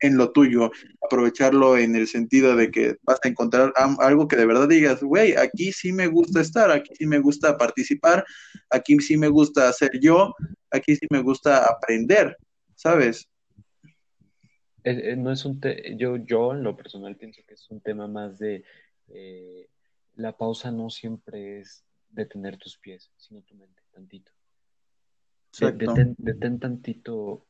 en 0.00 0.16
lo 0.16 0.32
tuyo, 0.32 0.70
aprovecharlo 1.04 1.76
en 1.76 1.94
el 1.94 2.06
sentido 2.06 2.56
de 2.56 2.70
que 2.70 2.96
vas 3.02 3.18
a 3.22 3.28
encontrar 3.28 3.72
algo 3.98 4.28
que 4.28 4.36
de 4.36 4.46
verdad 4.46 4.68
digas, 4.68 5.02
güey, 5.02 5.34
aquí 5.34 5.72
sí 5.72 5.92
me 5.92 6.06
gusta 6.06 6.40
estar, 6.40 6.70
aquí 6.70 6.94
sí 6.96 7.06
me 7.06 7.18
gusta 7.18 7.56
participar, 7.56 8.24
aquí 8.70 8.98
sí 9.00 9.16
me 9.16 9.28
gusta 9.28 9.68
hacer 9.68 9.90
yo, 10.00 10.34
aquí 10.70 10.96
sí 10.96 11.06
me 11.10 11.20
gusta 11.20 11.66
aprender, 11.66 12.36
¿sabes? 12.74 13.28
no 14.82 15.30
es 15.30 15.44
un 15.44 15.60
yo, 15.98 16.16
yo 16.16 16.52
en 16.52 16.62
lo 16.62 16.74
personal 16.74 17.14
pienso 17.14 17.42
que 17.46 17.52
es 17.52 17.70
un 17.70 17.82
tema 17.82 18.08
más 18.08 18.38
de 18.38 18.64
eh, 19.08 19.68
la 20.16 20.36
pausa 20.36 20.70
no 20.70 20.88
siempre 20.88 21.60
es 21.60 21.84
detener 22.08 22.56
tus 22.56 22.78
pies, 22.78 23.10
sino 23.16 23.42
tu 23.42 23.54
mente, 23.54 23.82
tantito. 23.92 24.32
detén 25.52 26.58
tantito 26.58 27.46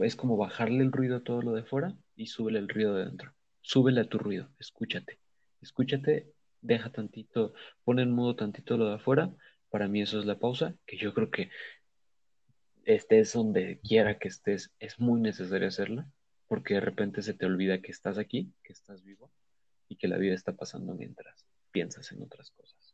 es 0.00 0.16
como 0.16 0.36
bajarle 0.36 0.82
el 0.82 0.92
ruido 0.92 1.16
a 1.16 1.22
todo 1.22 1.42
lo 1.42 1.52
de 1.52 1.64
fuera 1.64 1.94
y 2.14 2.26
súbele 2.26 2.58
el 2.58 2.68
ruido 2.68 2.94
de 2.94 3.06
dentro. 3.06 3.34
Súbele 3.60 4.00
a 4.00 4.08
tu 4.08 4.18
ruido, 4.18 4.50
escúchate. 4.58 5.18
Escúchate, 5.60 6.32
deja 6.60 6.90
tantito, 6.90 7.54
pon 7.84 7.98
en 7.98 8.12
modo 8.12 8.36
tantito 8.36 8.76
lo 8.76 8.88
de 8.88 8.94
afuera. 8.96 9.32
Para 9.70 9.88
mí 9.88 10.02
eso 10.02 10.18
es 10.18 10.26
la 10.26 10.38
pausa, 10.38 10.74
que 10.86 10.96
yo 10.96 11.12
creo 11.14 11.30
que 11.30 11.50
estés 12.84 13.32
donde 13.32 13.80
quiera 13.80 14.18
que 14.18 14.28
estés, 14.28 14.72
es 14.78 15.00
muy 15.00 15.20
necesario 15.20 15.66
hacerla, 15.66 16.08
porque 16.46 16.74
de 16.74 16.80
repente 16.80 17.22
se 17.22 17.34
te 17.34 17.46
olvida 17.46 17.80
que 17.80 17.90
estás 17.90 18.18
aquí, 18.18 18.52
que 18.62 18.72
estás 18.72 19.02
vivo 19.02 19.32
y 19.88 19.96
que 19.96 20.08
la 20.08 20.18
vida 20.18 20.34
está 20.34 20.52
pasando 20.54 20.94
mientras 20.94 21.46
piensas 21.72 22.12
en 22.12 22.22
otras 22.22 22.50
cosas. 22.52 22.85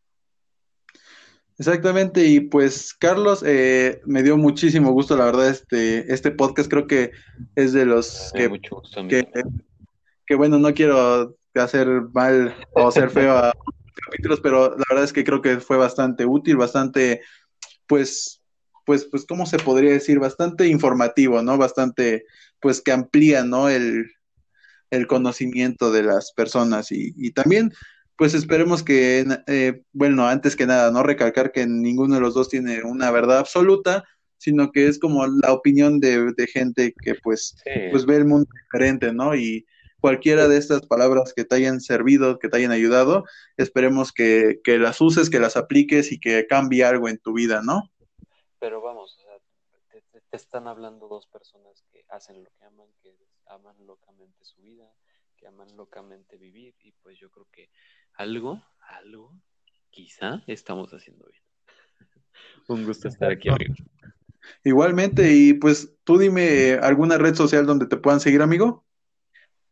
Exactamente, 1.59 2.27
y 2.27 2.41
pues 2.41 2.95
Carlos, 2.95 3.43
eh, 3.47 4.01
me 4.07 4.23
dio 4.23 4.37
muchísimo 4.37 4.91
gusto, 4.93 5.17
la 5.17 5.27
verdad, 5.27 5.49
este, 5.49 6.13
este 6.13 6.31
podcast 6.31 6.71
creo 6.71 6.87
que 6.87 7.13
es 7.55 7.73
de 7.73 7.85
los 7.85 8.33
que, 8.35 8.51
que, 10.27 10.35
bueno, 10.35 10.59
no 10.59 10.73
quiero 10.73 11.37
hacer 11.55 11.87
mal 12.15 12.55
o 12.75 12.89
hacer 12.89 13.11
feo 13.11 13.37
a 13.37 13.53
capítulos, 14.07 14.41
pero 14.41 14.71
la 14.71 14.85
verdad 14.89 15.05
es 15.05 15.13
que 15.13 15.25
creo 15.25 15.43
que 15.43 15.61
fue 15.61 15.77
bastante 15.77 16.25
útil, 16.25 16.57
bastante, 16.57 17.21
pues, 17.87 18.43
pues, 18.87 19.05
pues, 19.05 19.27
¿cómo 19.27 19.47
se 19.47 19.59
podría 19.59 19.93
decir? 19.93 20.19
Bastante 20.19 20.67
informativo, 20.67 21.43
¿no? 21.43 21.59
Bastante, 21.59 22.25
pues, 22.61 22.81
que 22.81 22.93
amplía, 22.93 23.45
¿no? 23.45 23.69
El, 23.69 24.11
el 24.91 25.07
conocimiento 25.07 25.93
de 25.93 26.03
las 26.03 26.33
personas 26.33 26.91
y, 26.93 27.15
y 27.17 27.33
también 27.33 27.73
pues 28.23 28.35
esperemos 28.35 28.85
que, 28.85 29.27
eh, 29.49 29.83
bueno, 29.93 30.29
antes 30.29 30.55
que 30.55 30.65
nada, 30.65 30.93
no 30.93 31.03
recalcar 31.03 31.51
que 31.51 31.67
ninguno 31.67 32.15
de 32.15 32.21
los 32.21 32.35
dos 32.35 32.49
tiene 32.49 32.85
una 32.85 33.11
verdad 33.11 33.39
absoluta, 33.39 34.05
sino 34.39 34.71
que 34.71 34.87
es 34.87 35.01
como 35.01 35.27
la 35.27 35.53
opinión 35.53 35.99
de, 35.99 36.33
gente 36.47 36.95
que 37.03 37.17
pues, 37.17 37.57
pues 37.91 38.07
ve 38.07 38.19
el 38.19 38.25
mundo 38.25 38.49
diferente, 38.63 39.13
¿no? 39.13 39.35
Y 39.35 39.67
cualquiera 40.01 40.47
de 40.47 40.57
estas 40.57 40.87
palabras 40.87 41.33
que 41.35 41.45
te 41.45 41.57
hayan 41.57 41.81
servido, 41.81 42.39
que 42.39 42.49
te 42.49 42.59
hayan 42.59 42.71
ayudado, 42.71 43.25
esperemos 43.57 44.13
que, 44.13 44.61
las 44.65 45.01
uses, 45.01 45.29
que 45.29 45.41
las 45.41 45.57
apliques 45.57 46.13
y 46.13 46.21
que 46.21 46.47
cambie 46.47 46.85
algo 46.85 47.09
en 47.09 47.19
tu 47.19 47.33
vida, 47.33 47.61
¿no? 47.65 47.91
Pero 48.61 48.81
vamos, 48.81 49.19
o 49.19 49.21
sea, 49.21 50.01
te 50.31 50.37
están 50.37 50.69
hablando 50.69 51.09
dos 51.09 51.27
personas 51.27 51.83
que 51.93 52.05
hacen 52.09 52.45
lo 52.45 52.51
que 52.57 52.65
aman, 52.67 52.87
que 53.03 53.17
aman 53.47 53.75
locamente 53.85 54.45
su 54.45 54.63
vida, 54.63 54.89
que 55.43 55.49
aman 55.49 55.77
locamente 55.77 56.37
vivir, 56.37 56.77
y 56.79 56.93
pues 56.93 57.19
yo 57.19 57.29
creo 57.29 57.49
que 57.51 57.69
algo, 58.15 58.65
algo, 58.79 59.35
quizá 59.91 60.45
estamos 60.47 60.95
haciendo 60.95 61.27
bien. 61.27 61.43
Un 62.69 62.85
gusto 62.85 63.09
estar 63.09 63.33
aquí, 63.33 63.49
amigo. 63.49 63.75
Igualmente, 64.63 65.33
y 65.33 65.55
pues 65.55 65.97
tú 66.05 66.17
dime 66.17 66.75
alguna 66.75 67.19
red 67.19 67.35
social 67.35 67.67
donde 67.67 67.87
te 67.87 67.97
puedan 67.97 68.21
seguir, 68.21 68.41
amigo. 68.41 68.87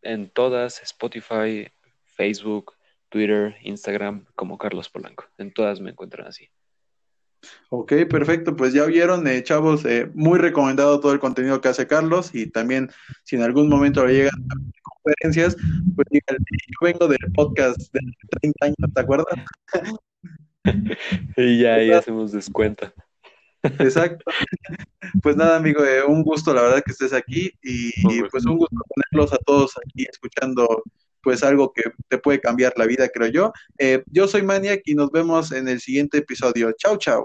En 0.02 0.28
todas, 0.30 0.82
Spotify, 0.82 1.70
Facebook, 2.02 2.74
Twitter, 3.08 3.54
Instagram, 3.62 4.26
como 4.34 4.58
Carlos 4.58 4.88
Polanco. 4.88 5.26
En 5.38 5.52
todas 5.52 5.80
me 5.80 5.90
encuentran 5.90 6.26
así. 6.26 6.50
Ok, 7.68 7.92
perfecto. 8.08 8.56
Pues 8.56 8.72
ya 8.72 8.84
vieron, 8.86 9.26
eh, 9.26 9.42
chavos, 9.42 9.84
eh, 9.84 10.10
muy 10.14 10.38
recomendado 10.38 11.00
todo 11.00 11.12
el 11.12 11.20
contenido 11.20 11.60
que 11.60 11.68
hace 11.68 11.86
Carlos 11.86 12.34
y 12.34 12.46
también 12.46 12.90
si 13.24 13.36
en 13.36 13.42
algún 13.42 13.68
momento 13.68 14.04
le 14.04 14.14
llegan 14.14 14.48
conferencias, 14.82 15.56
pues 15.94 16.06
yo 16.10 16.20
vengo 16.82 17.08
del 17.08 17.32
podcast 17.34 17.78
de 17.92 18.00
30 18.40 18.66
años, 18.66 18.94
¿te 18.94 19.00
acuerdas? 19.00 19.26
y 21.36 21.62
ya 21.62 21.74
ahí 21.74 21.90
hacemos 21.90 22.32
descuento. 22.32 22.92
Exacto. 23.62 24.24
Pues 25.22 25.36
nada, 25.36 25.56
amigo, 25.56 25.84
eh, 25.84 26.02
un 26.04 26.22
gusto, 26.22 26.54
la 26.54 26.62
verdad, 26.62 26.82
que 26.84 26.92
estés 26.92 27.12
aquí 27.12 27.52
y 27.62 27.92
pues 28.30 28.46
un 28.46 28.56
gusto 28.56 28.76
ponerlos 28.88 29.32
a 29.32 29.38
todos 29.38 29.76
aquí 29.76 30.06
escuchando 30.10 30.82
pues 31.22 31.42
algo 31.42 31.72
que 31.72 31.84
te 32.08 32.18
puede 32.18 32.40
cambiar 32.40 32.72
la 32.76 32.86
vida, 32.86 33.08
creo 33.08 33.28
yo. 33.28 33.52
Eh, 33.78 34.02
yo 34.06 34.28
soy 34.28 34.42
Maniac 34.42 34.82
y 34.84 34.94
nos 34.94 35.10
vemos 35.10 35.52
en 35.52 35.68
el 35.68 35.80
siguiente 35.80 36.18
episodio. 36.18 36.72
Chao, 36.72 36.96
chao. 36.96 37.22